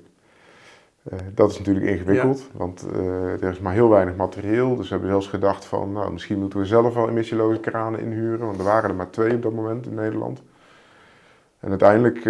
[1.03, 2.81] Eh, dat is natuurlijk ingewikkeld, want
[3.41, 4.75] er is maar heel weinig materieel.
[4.75, 8.45] Dus we hebben zelfs gedacht van, nou, misschien moeten we zelf wel emissieloze kranen inhuren,
[8.45, 10.41] want er waren er maar twee op dat moment in Nederland.
[11.59, 12.23] En uiteindelijk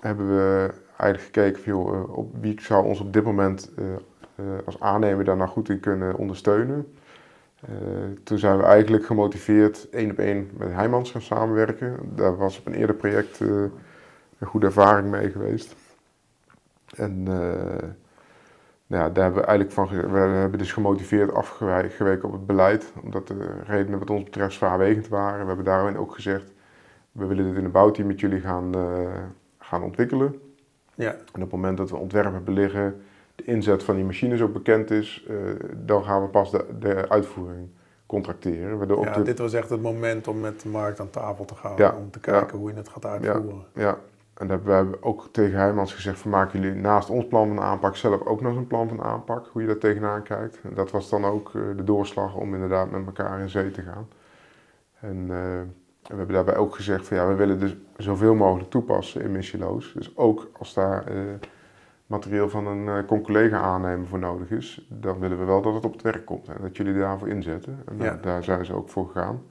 [0.00, 3.84] hebben we eigenlijk gekeken van, eh, op wie zou ons op dit moment eh,
[4.34, 6.94] eh, als aannemer daar nou goed in kunnen ondersteunen.
[8.22, 11.96] Toen zijn we eigenlijk gemotiveerd één op één met Heijmans gaan samenwerken.
[12.14, 13.72] Daar was op een eerder project een
[14.46, 15.74] goede ervaring mee geweest.
[16.96, 22.46] En nou ja, daar hebben we eigenlijk van, we hebben dus gemotiveerd afgeweken op het
[22.46, 25.40] beleid, omdat de redenen wat ons betreft zwaarwegend waren.
[25.40, 26.52] We hebben daarin ook gezegd,
[27.12, 28.74] we willen dit in een bouwteam met jullie gaan,
[29.58, 30.43] gaan ontwikkelen.
[30.94, 33.02] Ja, En op het moment dat we ontwerpen hebben liggen,
[33.34, 35.36] de inzet van die machines ook bekend is, eh,
[35.76, 37.68] dan gaan we pas de, de uitvoering
[38.06, 38.78] contracteren.
[39.04, 41.72] Ja, de- dit was echt het moment om met de markt aan tafel te gaan.
[41.76, 43.64] Ja, Om te kijken hoe je het gaat uitvoeren.
[43.74, 43.98] Ja,
[44.34, 47.60] en daar hebben we ook tegen Heijmans gezegd van maken jullie naast ons plan van
[47.60, 50.58] aanpak zelf ook nog een plan van aanpak, hoe je daar tegenaan kijkt.
[50.62, 53.82] En dat was dan ook eh, de doorslag om inderdaad met elkaar in zee te
[53.82, 54.08] gaan.
[55.00, 55.30] En
[56.04, 59.92] eh, we hebben daarbij ook gezegd van ja, we willen dus zoveel mogelijk toepassen emissieloos.
[59.92, 61.16] Dus ook als daar eh,
[62.06, 65.84] materieel van een eh con-collega aannemer voor nodig is, dan willen we wel dat het
[65.84, 67.82] op het werk komt en dat jullie daarvoor inzetten.
[67.88, 68.02] En Ja.
[68.04, 69.42] daar- daar zijn ze ook voor gegaan.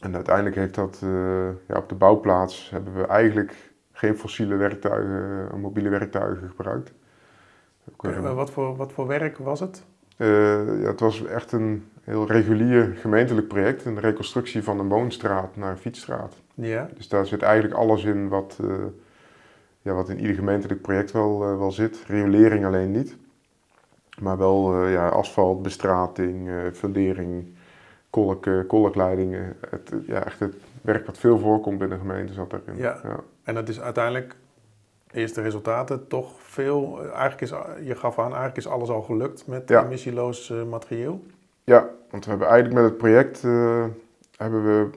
[0.00, 5.60] En uiteindelijk heeft dat, eh, ja, op de bouwplaats hebben we eigenlijk geen fossiele werktuigen,
[5.60, 6.92] mobiele werktuigen gebruikt.
[7.96, 9.84] Ook, wat, voor, wat voor werk was het?
[10.16, 10.26] ja,
[10.86, 15.78] het was echt een heel regulier gemeentelijk project, een reconstructie van een woonstraat naar een
[15.78, 16.34] fietsstraat.
[16.54, 18.74] Ja, Dus daar zit eigenlijk alles in wat, eh,
[19.82, 22.04] ja, wat in ieder gemeentelijk project wel, eh, wel zit.
[22.06, 23.16] Riolering alleen niet.
[24.20, 27.46] Maar wel eh, ja, asfalt, bestrating, fundering,
[28.10, 29.56] kolk, kolkleidingen.
[29.70, 32.76] Het, ja, echt het werk wat veel voorkomt binnen de gemeente zat erin.
[32.76, 33.00] Ja.
[33.42, 34.36] en dat is uiteindelijk,
[35.10, 36.98] eerste resultaten, toch veel.
[37.02, 37.52] Eigenlijk is,
[37.86, 39.84] je gaf aan, eigenlijk is alles al gelukt met Ja.
[39.84, 41.20] emissieloos materieel.
[41.70, 43.84] Ja, want we hebben eigenlijk met het project eh,
[44.36, 44.90] hebben we,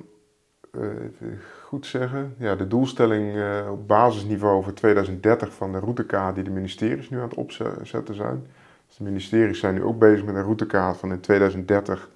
[0.71, 1.27] eh,
[1.63, 6.49] goed zeggen, ja, de doelstelling eh, op basisniveau voor 2030 van de routekaart die de
[6.49, 8.47] ministeries nu aan het opzetten zijn.
[8.87, 12.09] Dus de ministeries zijn nu ook bezig met een routekaart van in 2030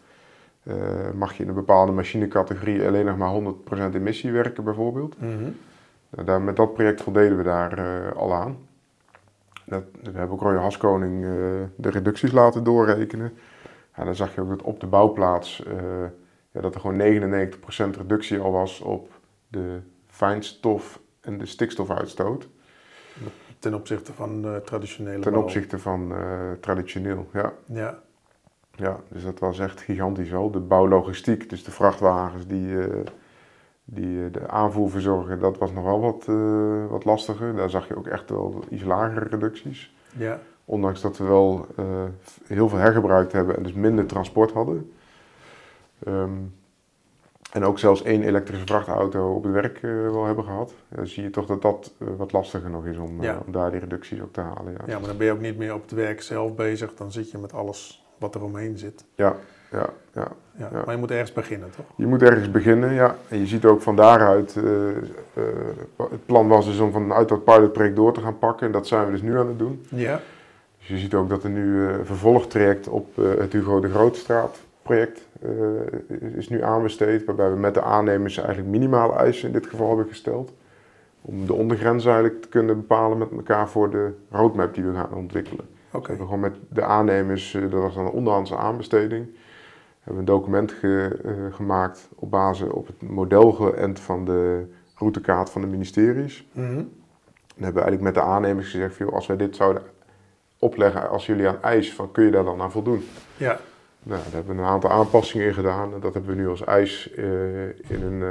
[0.63, 0.75] eh,
[1.13, 3.53] mag je in een bepaalde machinecategorie alleen nog maar
[3.91, 5.21] 100% emissie werken bijvoorbeeld.
[5.21, 5.51] Mhm.
[6.09, 8.57] Nou, daar, met dat project voldeden we daar al aan.
[9.65, 11.21] Dat, we hebben ook Roy Haskoning
[11.75, 13.33] de reducties laten doorrekenen.
[13.97, 15.75] Ja, dan zag je ook dat op de bouwplaats eh,
[16.51, 16.99] ja, dat er gewoon
[17.93, 19.09] 99% reductie al was op
[19.47, 22.47] de fijnstof en de stikstofuitstoot.
[23.59, 25.41] Ten opzichte van de traditionele Ten bouw.
[25.41, 27.27] opzichte van eh, traditioneel.
[27.33, 27.53] Ja.
[27.65, 27.99] Ja,
[28.75, 30.51] Ja, dus dat was echt gigantisch al.
[30.51, 33.05] De bouwlogistiek, dus de vrachtwagens die, eh,
[33.85, 37.55] die eh, de aanvoer verzorgen, dat was nog wel wat, eh, wat lastiger.
[37.55, 39.95] Daar zag je ook echt wel iets lagere reducties.
[40.17, 41.85] ja, Ondanks dat we wel eh,
[42.47, 44.91] heel veel hergebruikt hebben en dus minder transport hadden.
[46.05, 46.31] Ehm,
[47.51, 50.73] en ook zelfs één elektrische vrachtauto op het werk eh, wel hebben gehad.
[50.89, 53.41] Ja, dan zie je toch dat dat eh, wat lastiger nog is om, Ja.
[53.45, 54.71] om daar die reducties ook te halen.
[54.71, 56.93] Ja, ja, maar dan ben je ook niet meer op het werk zelf bezig.
[56.93, 59.05] Dan zit je met alles wat er omheen zit.
[59.15, 59.35] ja,
[59.71, 59.89] ja.
[60.13, 60.27] ja.
[60.57, 60.69] Ja.
[60.71, 61.85] Maar je moet ergens beginnen, toch?
[61.95, 63.15] Je moet ergens beginnen, ja.
[63.27, 64.53] En je ziet ook van daaruit,
[65.97, 68.65] het plan was dus om vanuit dat pilotproject door te gaan pakken.
[68.65, 69.85] En dat zijn we dus nu aan het doen.
[69.89, 70.19] Ja,
[70.87, 73.89] Dus je ziet ook dat er nu eh, een vervolgtraject op eh, het Hugo de
[73.89, 75.49] Grootstraat project eh,
[76.35, 77.25] is nu aanbesteed.
[77.25, 80.53] Waarbij we met de aannemers eigenlijk minimale eisen in dit geval hebben gesteld.
[81.21, 85.13] Om de ondergrens eigenlijk te kunnen bepalen met elkaar voor de roadmap die we gaan
[85.13, 85.65] ontwikkelen.
[85.91, 86.01] oké.
[86.01, 89.25] We hebben gewoon met de aannemers, eh, dat was dan een onderhandse aanbesteding,
[90.03, 94.63] hebben we een document ge- eh, gemaakt op basis op het model geënt van de
[94.95, 96.47] routekaart van de ministeries.
[96.51, 96.65] Mhm.
[96.67, 99.81] En hebben we eigenlijk met de aannemers gezegd, joh, als wij dit zouden
[100.67, 103.07] opleggen als jullie aan eis, van, kun je daar dan aan voldoen?
[103.37, 103.59] Ja,
[104.03, 106.63] Nou, daar hebben we een aantal aanpassingen in gedaan en dat hebben we nu als
[106.63, 108.29] eis eh, in, een, eh,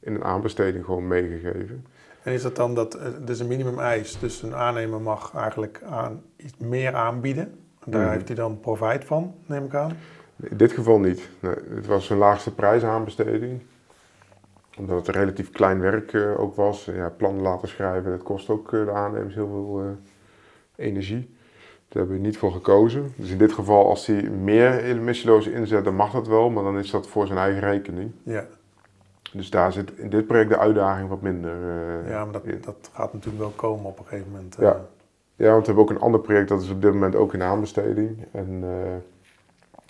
[0.00, 1.86] in een aanbesteding gewoon meegegeven.
[2.22, 5.80] en is dat dan dat, het is een minimum eis, dus een aannemer mag eigenlijk
[5.90, 7.58] aan, iets meer aanbieden.
[7.86, 8.10] Daar Mhm.
[8.12, 9.92] heeft hij dan profijt van, neem ik aan.
[10.50, 11.28] In dit geval niet.
[11.40, 13.60] Nee, het was een laagste prijsaanbesteding.
[14.78, 16.84] Omdat het een relatief klein werk eh, ook was.
[16.84, 21.34] Ja, plannen laten schrijven, dat kost ook eh, de aannemers heel veel eh, energie.
[21.94, 23.12] Daar hebben we niet voor gekozen.
[23.16, 26.50] Dus in dit geval, als hij meer emissieloos inzet, dan mag dat wel.
[26.50, 28.10] Maar dan is dat voor zijn eigen rekening.
[28.22, 28.46] Ja,
[29.32, 32.60] Dus daar zit in dit project de uitdaging wat minder eh, ja maar dat, in.
[32.64, 34.56] dat gaat natuurlijk wel komen op een gegeven moment.
[34.60, 34.72] Ja.
[34.72, 34.78] eh.
[35.36, 37.42] Ja, want we hebben ook een ander project, dat is op dit moment ook in
[37.42, 38.16] aanbesteding.
[38.32, 38.68] En eh,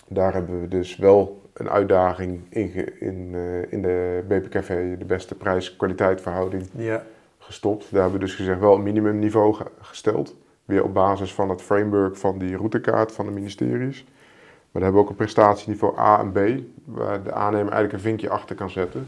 [0.07, 3.35] daar hebben we dus wel een uitdaging in, in,
[3.69, 7.03] in de BPKV, de beste prijs-kwaliteit verhouding, ja,
[7.37, 7.91] gestopt.
[7.91, 10.35] Daar hebben we dus gezegd wel een minimumniveau ge- gesteld.
[10.65, 14.03] Weer op basis van het framework van die routekaart van de ministeries.
[14.71, 16.39] Maar daar hebben we ook een prestatieniveau A en B,
[16.85, 19.07] waar de aannemer eigenlijk een vinkje achter kan zetten.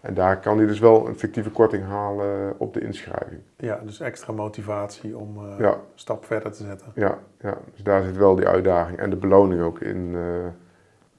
[0.00, 3.40] En daar kan hij dus wel een fictieve korting halen op de inschrijving.
[3.56, 5.72] ja, dus extra motivatie om eh, Ja.
[5.72, 6.92] een stap verder te zetten.
[6.94, 10.22] Ja, ja, dus daar zit wel die uitdaging en de beloning ook in eh,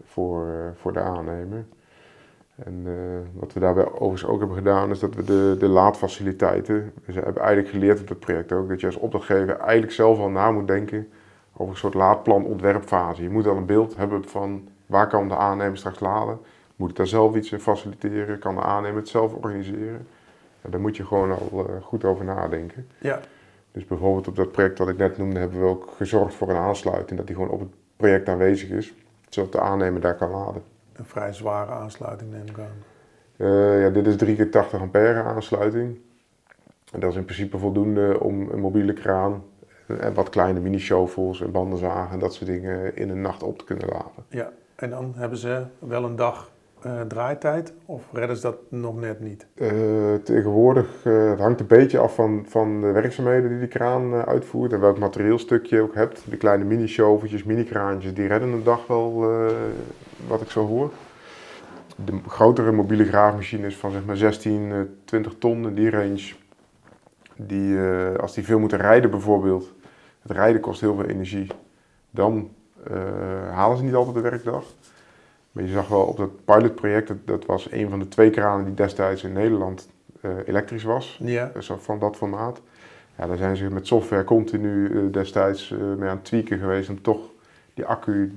[0.06, 1.66] voor, eh, voor de aannemer.
[2.64, 2.94] En eh,
[3.40, 7.38] wat we daarbij overigens ook hebben gedaan, is dat we de, de laadfaciliteiten, we hebben
[7.38, 10.68] eigenlijk geleerd op het project ook, dat je als opdrachtgever eigenlijk zelf al na moet
[10.68, 11.08] denken
[11.54, 13.24] over een soort laadplan ontwerpfase.
[13.24, 16.40] Je moet al een beeld hebben van waar kan de aannemer straks laden.
[16.76, 18.40] Moet ik daar zelf iets in faciliteren?
[18.40, 20.08] Kan de aannemer het zelf organiseren?
[20.64, 22.88] Ja, daar moet je gewoon al eh, goed over nadenken.
[22.98, 23.20] Ja,
[23.72, 26.56] Dus bijvoorbeeld op dat project wat ik net noemde, hebben we ook gezorgd voor een
[26.56, 28.94] aansluiting, dat die gewoon op het project aanwezig is.
[29.30, 30.62] zodat de aannemer daar kan laden.
[30.98, 32.84] Een vrij zware aansluiting neem ik aan.
[33.38, 36.00] Uh, ja, dit is 3 keer 80 ampère aansluiting.
[36.92, 39.44] En dat is in principe voldoende om een mobiele kraan
[39.88, 43.66] en wat kleine mini-shovels en bandenzagen en dat soort dingen in een nacht op te
[43.66, 44.26] kunnen laden.
[44.30, 46.52] Ja, en dan hebben ze wel een dag
[46.86, 49.48] uh, draaitijd of redden ze dat nog net niet?
[49.56, 49.72] Uh,
[50.24, 54.74] tegenwoordig uh, het hangt een beetje af van, van de werkzaamheden die die kraan uitvoert
[54.74, 56.24] en welk materieelstuk je ook hebt.
[56.30, 59.20] De kleine mini-shoveltjes, mini-kraantjes, die redden een dag wel,
[60.28, 60.92] wat ik zo hoor.
[62.06, 66.34] De grotere mobiele graafmachines van zeg maar 16, 20 ton in die range,
[67.36, 67.80] die,
[68.20, 69.74] als die veel moeten rijden bijvoorbeeld,
[70.22, 71.48] het rijden kost heel veel energie,
[72.10, 72.50] dan
[73.52, 74.64] halen ze niet altijd de werkdag.
[75.58, 78.66] Maar je zag wel op dat pilotproject, dat, dat was een van de twee kranen
[78.66, 79.90] die destijds in Nederland
[80.22, 81.20] uh, elektrisch was.
[81.24, 81.52] Ja.
[81.54, 82.62] Dus van dat formaat.
[83.18, 86.90] Ja, daar zijn ze met software continu uh, destijds uh, mee aan het tweaken geweest
[86.90, 87.20] om toch
[87.74, 88.34] die accu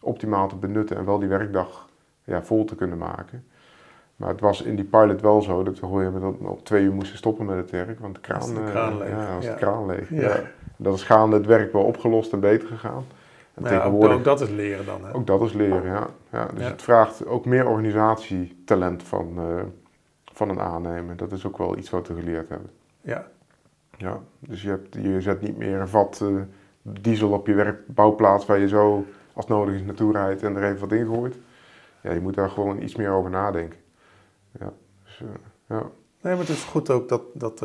[0.00, 1.88] optimaal te benutten en wel die werkdag
[2.24, 3.44] ja, vol te kunnen maken.
[4.16, 7.18] Maar het was in die pilot wel zo dat we op, op twee uur moesten
[7.18, 9.08] stoppen met het werk, want de kraan, de kraan leeg.
[9.08, 9.50] Ja, was ja.
[9.50, 10.10] de kraan leeg.
[10.10, 10.20] Ja.
[10.20, 10.40] Ja.
[10.76, 13.04] Dat is gaande het werk wel opgelost en beter gegaan.
[13.54, 15.04] En ja, ook, tegenwoordig, ook dat is leren dan.
[15.04, 15.14] Hè?
[15.14, 16.06] ook dat is leren, ja.
[16.30, 16.70] ja dus Ja.
[16.70, 19.62] het vraagt ook meer organisatietalent van, eh,
[20.32, 21.16] van een aannemer.
[21.16, 22.70] Dat is ook wel iets wat we geleerd hebben.
[23.00, 23.26] Ja.
[23.96, 24.20] Ja.
[24.38, 26.28] Dus je, hebt, je zet niet meer een vat eh,
[26.82, 30.80] diesel op je werkbouwplaats waar je zo als nodig is naartoe rijdt en er even
[30.80, 31.36] wat ingooit.
[32.02, 33.78] Ja, je moet daar gewoon iets meer over nadenken.
[34.60, 34.72] Ja,
[35.04, 35.26] dus, eh,
[35.66, 35.82] ja.
[36.20, 37.62] Nee, maar het is goed ook dat, dat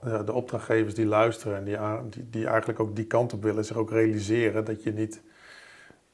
[0.00, 3.90] de opdrachtgevers die luisteren en die, die eigenlijk ook die kant op willen, zich ook
[3.90, 5.22] realiseren dat je niet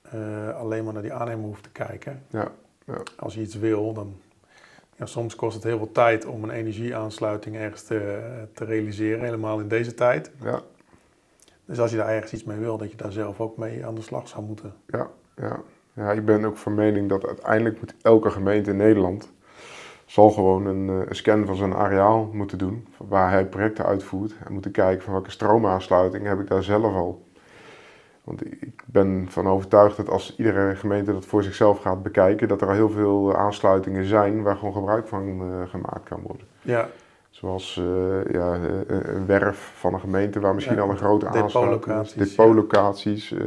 [0.02, 2.22] eh, alleen maar naar die aannemer hoeft te kijken.
[2.28, 2.50] Ja,
[2.84, 3.02] ja.
[3.16, 4.20] Als je iets wil, dan
[4.96, 8.20] ja, soms kost het heel veel tijd om een energieaansluiting ergens te,
[8.52, 10.30] te realiseren, helemaal in deze tijd.
[10.42, 10.62] ja,
[11.64, 13.94] Dus als je daar ergens iets mee wil, dat je daar zelf ook mee aan
[13.94, 14.74] de slag zou moeten.
[14.86, 15.60] ja, ja.
[15.92, 19.32] ja, ik ben ook van mening dat uiteindelijk moet elke gemeente in Nederland
[20.06, 24.34] zal gewoon een, eh, een scan van zijn areaal moeten doen, waar hij projecten uitvoert.
[24.44, 27.24] En moeten kijken van welke stroomaansluiting heb ik daar zelf al.
[28.24, 32.60] Want ik- ben van overtuigd dat als iedere gemeente dat voor zichzelf gaat bekijken, dat
[32.60, 36.46] er al heel veel eh, aansluitingen zijn waar gewoon gebruik van eh, gemaakt kan worden.
[36.62, 36.88] Ja,
[37.30, 37.74] Zoals
[38.32, 42.12] ja, een werf van een gemeente waar misschien Ja, al een grote aansluiting is.
[42.12, 43.38] depotlocaties, Depotlocaties, eh,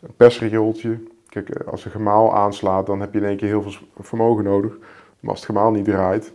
[0.00, 0.98] een persriooltje.
[1.28, 4.76] Kijk, als een gemaal aanslaat, dan heb je in één keer heel veel vermogen nodig.
[5.20, 6.32] Maar als het gemaal niet draait,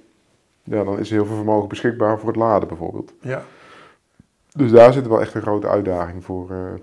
[0.64, 3.14] ja, dan is er heel veel vermogen beschikbaar voor het laden bijvoorbeeld.
[3.22, 3.44] ja,
[4.52, 6.74] Dus daar zit wel echt een grote uitdaging voor eh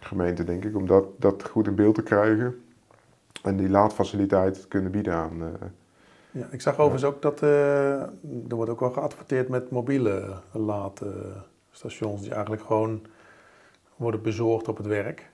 [0.00, 2.62] gemeenten, denk ik, om dat, dat goed in beeld te krijgen.
[3.42, 5.42] En die laadfaciliteit te kunnen bieden aan.
[5.42, 5.68] eh,
[6.30, 6.46] ja.
[6.50, 12.32] Ik zag overigens ook dat eh, er wordt ook wel geadverteerd met mobiele laadstations die
[12.32, 13.02] eigenlijk gewoon
[13.96, 15.30] worden bezorgd op het werk.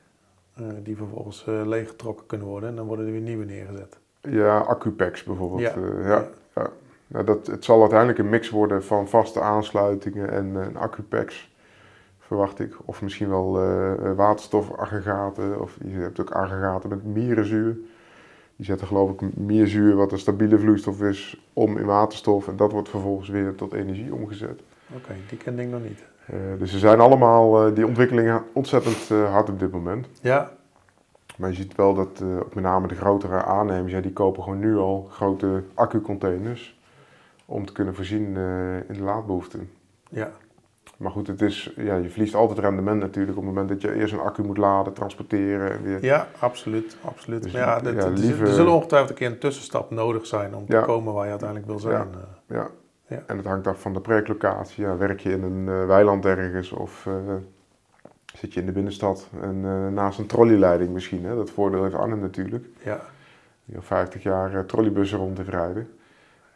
[0.82, 3.98] die vervolgens leeggetrokken kunnen worden en dan worden er weer nieuwe neergezet.
[4.28, 5.60] Ja, accupacks bijvoorbeeld.
[5.60, 5.74] Ja.
[5.74, 6.70] eh, ja, ja.
[7.06, 11.52] Nou, dat, het zal uiteindelijk een mix worden van vaste aansluitingen en, eh, en accupacks,
[12.18, 12.76] verwacht ik.
[12.84, 17.76] Of misschien wel eh, eh, waterstofaggregaten, of je hebt ook aggregaten met mierenzuur.
[18.56, 22.48] Die zetten geloof ik mierzuur, wat een stabiele vloeistof is, om in waterstof.
[22.48, 24.60] En dat wordt vervolgens weer tot energie omgezet.
[24.96, 26.04] Oké, die ken ik nog niet.
[26.26, 30.06] Eh, dus ze zijn allemaal, eh, die ontwikkelingen, ontzettend eh, hard op dit moment.
[30.20, 30.50] Ja,
[31.36, 34.58] Maar je ziet wel dat ook met name de grotere aannemers, ja, die kopen gewoon
[34.58, 36.78] nu al grote accu-containers
[37.46, 39.70] om te kunnen voorzien eh, in de laadbehoeften.
[40.08, 40.30] ja,
[40.96, 43.94] Maar goed, het is, ja, je verliest altijd rendement natuurlijk op het moment dat je
[43.94, 46.04] eerst een accu moet laden, transporteren en weer...
[46.04, 47.42] ja, absoluut, absoluut.
[47.42, 50.26] Dus Maar ja, ja, dat- er- liever- er zullen ongetwijfeld een keer een tussenstap nodig
[50.26, 50.82] zijn om te Ja.
[50.82, 52.08] komen waar je uiteindelijk wil zijn.
[52.12, 52.56] eh.
[52.56, 52.68] Ja.
[53.08, 53.22] Ja.
[53.26, 54.84] En het hangt af van de projectlocatie.
[54.84, 57.08] Ja, werk je in een weiland ergens of
[58.38, 61.24] zit je in de binnenstad en eh, naast een trolleyleiding misschien.
[61.24, 61.34] Hè?
[61.34, 62.66] Dat voordeel heeft Arnhem natuurlijk.
[62.84, 63.00] Ja,
[63.64, 65.88] die al 50 jaar eh, trolleybussen rond heeft rijden.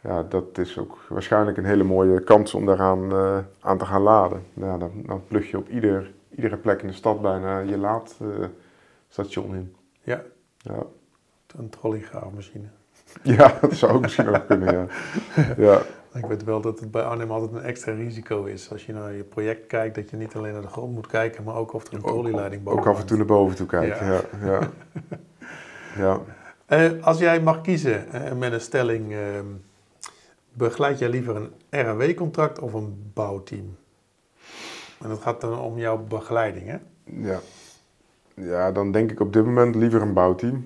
[0.01, 4.01] Ja, dat is ook waarschijnlijk een hele mooie kans om daaraan eh, aan te gaan
[4.01, 4.43] laden.
[4.53, 7.77] Nou, ja, dan, dan plug je op ieder, iedere plek in de stad bijna je
[7.77, 9.75] laadstation in.
[10.01, 10.21] ja,
[10.57, 10.83] Ja.
[11.57, 12.67] een trolleygraafmachine.
[13.37, 14.85] ja, dat zou ook misschien ook kunnen, ja.
[15.67, 15.81] ja.
[16.13, 18.71] Ik weet wel dat het bij Arnhem altijd een extra risico is.
[18.71, 21.43] Als je naar je project kijkt, dat je niet alleen naar de grond moet kijken,
[21.43, 24.05] maar ook of er een trolleyleiding boven Ook af en toe naar boven toe kijken,
[24.05, 24.21] Ja.
[24.43, 24.59] ja.
[24.59, 24.69] ja,
[26.03, 26.19] ja.
[26.65, 29.45] Eh, als jij mag kiezen eh, met een stelling, ehm,
[30.53, 33.77] begeleid jij liever een RW-contract of een bouwteam?
[35.01, 36.77] En het gaat dan om jouw begeleiding, hè?
[37.03, 37.39] Ja.
[38.33, 40.65] ja, dan denk ik op dit moment liever een bouwteam.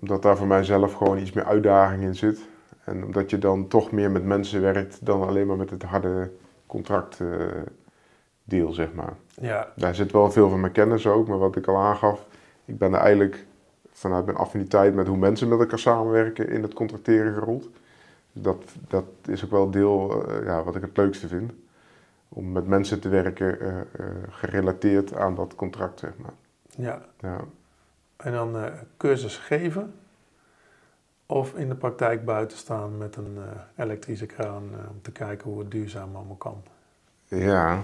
[0.00, 2.40] Omdat daar voor mijzelf gewoon iets meer uitdaging in zit.
[2.84, 6.30] En omdat je dan toch meer met mensen werkt dan alleen maar met het harde
[6.66, 9.14] contractdeel, zeg maar.
[9.40, 12.26] Ja, Daar zit wel veel van mijn kennis ook, maar wat ik al aangaf,
[12.64, 13.46] ik ben er eigenlijk
[13.92, 17.68] vanuit mijn affiniteit met hoe mensen met elkaar samenwerken in het contracteren gerold.
[18.32, 21.52] Dat, dat is ook wel deel uh, ja, wat ik het leukste vind.
[22.28, 23.74] Om met mensen te werken uh,
[24.28, 26.32] gerelateerd aan dat contract, zeg maar.
[26.76, 27.02] Ja.
[27.20, 27.40] Ja.
[28.16, 28.56] En dan
[28.96, 29.94] cursus geven
[31.32, 33.38] of in de praktijk buiten staan met een
[33.76, 36.62] elektrische kraan om te kijken hoe het duurzaam allemaal kan.
[37.28, 37.82] Ja,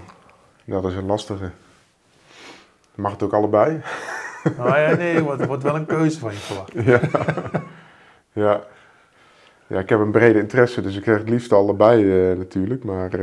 [0.65, 1.51] dat is een lastige.
[2.95, 3.81] Mag het ook allebei?
[4.57, 6.71] Nou ja, nee, het wordt wel een keuze van je verwacht.
[6.73, 6.99] Ja.
[8.43, 8.63] ja.
[9.67, 12.83] Ja, ik heb een brede interesse, dus ik krijg het liefst allebei uh, natuurlijk.
[12.83, 13.19] Maar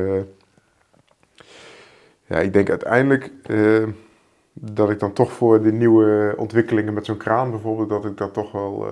[2.24, 3.33] ja, ik denk uiteindelijk
[4.53, 8.33] dat ik dan toch voor de nieuwe ontwikkelingen met zo'n kraan bijvoorbeeld, dat ik dat
[8.33, 8.87] toch wel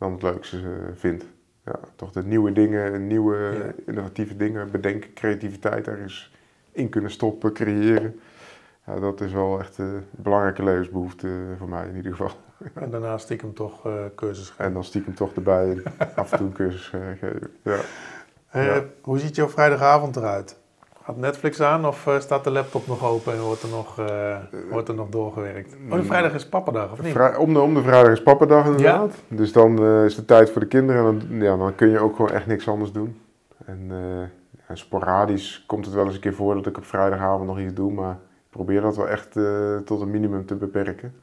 [0.00, 0.58] dan het leukste
[0.94, 1.24] vind.
[1.64, 3.72] Ja, toch de nieuwe dingen, nieuwe ja.
[3.86, 6.32] innovatieve dingen bedenken, creativiteit ergens
[6.72, 8.20] in kunnen stoppen, creëren.
[8.86, 11.28] Ja, dat is wel echt een belangrijke levensbehoefte
[11.58, 12.30] voor mij in ieder geval.
[12.74, 14.64] En daarna stiekem toch uh, cursus geven.
[14.64, 15.82] En dan stiekem toch erbij
[16.16, 17.50] af en toe een cursus uh, geven.
[17.62, 17.78] Ja.
[18.54, 18.84] Uh, ja.
[19.00, 20.59] Hoe ziet jouw vrijdagavond eruit?
[21.10, 24.00] Gaat Netflix aan of staat de laptop nog open en wordt er nog,
[24.70, 25.76] wordt er nog doorgewerkt?
[25.90, 27.12] Oh, de vrijdag is pappadag, of niet?
[27.12, 29.14] Vrij, om, de, om de vrijdag is pappadag inderdaad.
[29.28, 29.36] Ja?
[29.36, 32.16] Dus dan is de tijd voor de kinderen en dan, ja, dan kun je ook
[32.16, 33.20] gewoon echt niks anders doen.
[33.64, 33.90] En
[34.68, 37.74] ja, sporadisch komt het wel eens een keer voor dat ik op vrijdagavond nog iets
[37.74, 39.38] doe, maar ik probeer dat wel echt
[39.84, 41.14] tot een minimum te beperken.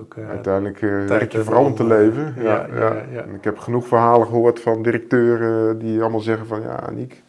[0.00, 2.34] Ook, Uiteindelijk werk je vooral om te leven.
[2.36, 3.22] Ja, ja, ja, ja.
[3.22, 7.22] Ik heb genoeg verhalen gehoord van directeuren die allemaal zeggen van ja, Aniek,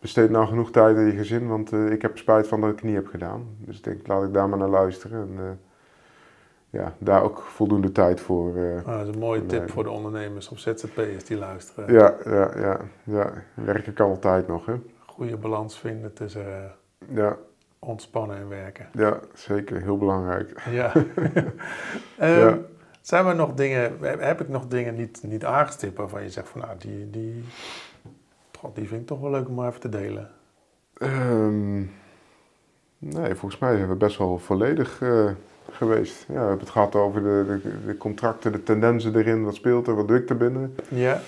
[0.00, 2.76] besteed nou genoeg tijd in je gezin, want uh, ik heb spijt van dat ik
[2.76, 3.46] het niet heb gedaan.
[3.58, 5.38] Dus ik denk, laat ik daar maar naar luisteren.
[5.38, 5.60] En
[6.70, 8.52] ja, daar ook voldoende tijd voor.
[8.84, 11.92] Ah, dat is een mooie tip voor de ondernemers of ZZP'ers die luisteren.
[11.92, 13.32] Ja, ja, ja, ja.
[13.54, 14.66] Werken kan altijd nog.
[14.66, 14.74] Hè.
[15.06, 16.72] Goede balans vinden tussen
[17.08, 17.36] ja
[17.80, 18.88] ontspannen en werken.
[18.92, 19.82] Ja, zeker.
[19.82, 20.62] Heel belangrijk.
[20.70, 20.96] Ja.
[20.96, 21.04] um,
[22.42, 22.58] ja.
[23.00, 26.60] Zijn er nog dingen, heb ik nog dingen niet, niet aangestipt waarvan je zegt van
[26.60, 27.44] nou, die, die,
[28.60, 30.30] God, die vind ik toch wel leuk om maar even te delen?
[30.98, 31.90] Um,
[32.98, 35.30] nee, volgens mij zijn we best wel volledig uh,
[35.70, 36.24] geweest.
[36.28, 39.86] Ja, we hebben het gehad over de, de, de, contracten, de tendensen erin, wat speelt
[39.86, 40.74] er, wat doe ik er binnen.
[40.88, 41.20] Ja.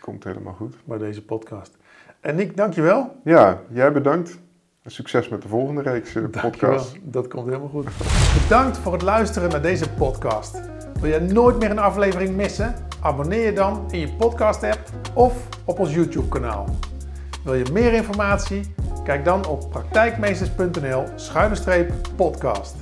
[0.00, 0.76] Komt helemaal goed.
[0.84, 1.76] Bij deze podcast.
[2.20, 3.16] En Nick, dankjewel.
[3.24, 4.38] Ja, jij bedankt.
[4.84, 6.96] Succes met de volgende reeks uh, podcast.
[7.02, 7.86] Dat komt helemaal goed.
[8.42, 10.60] Bedankt voor het luisteren naar deze podcast.
[11.00, 12.74] Wil je nooit meer een aflevering missen?
[13.02, 14.80] Abonneer je dan in je podcast app
[15.14, 16.66] of op ons YouTube kanaal.
[17.44, 18.74] Wil je meer informatie?
[19.04, 21.86] Kijk dan op praktijkmeesters.nl schuine
[22.16, 22.81] podcast.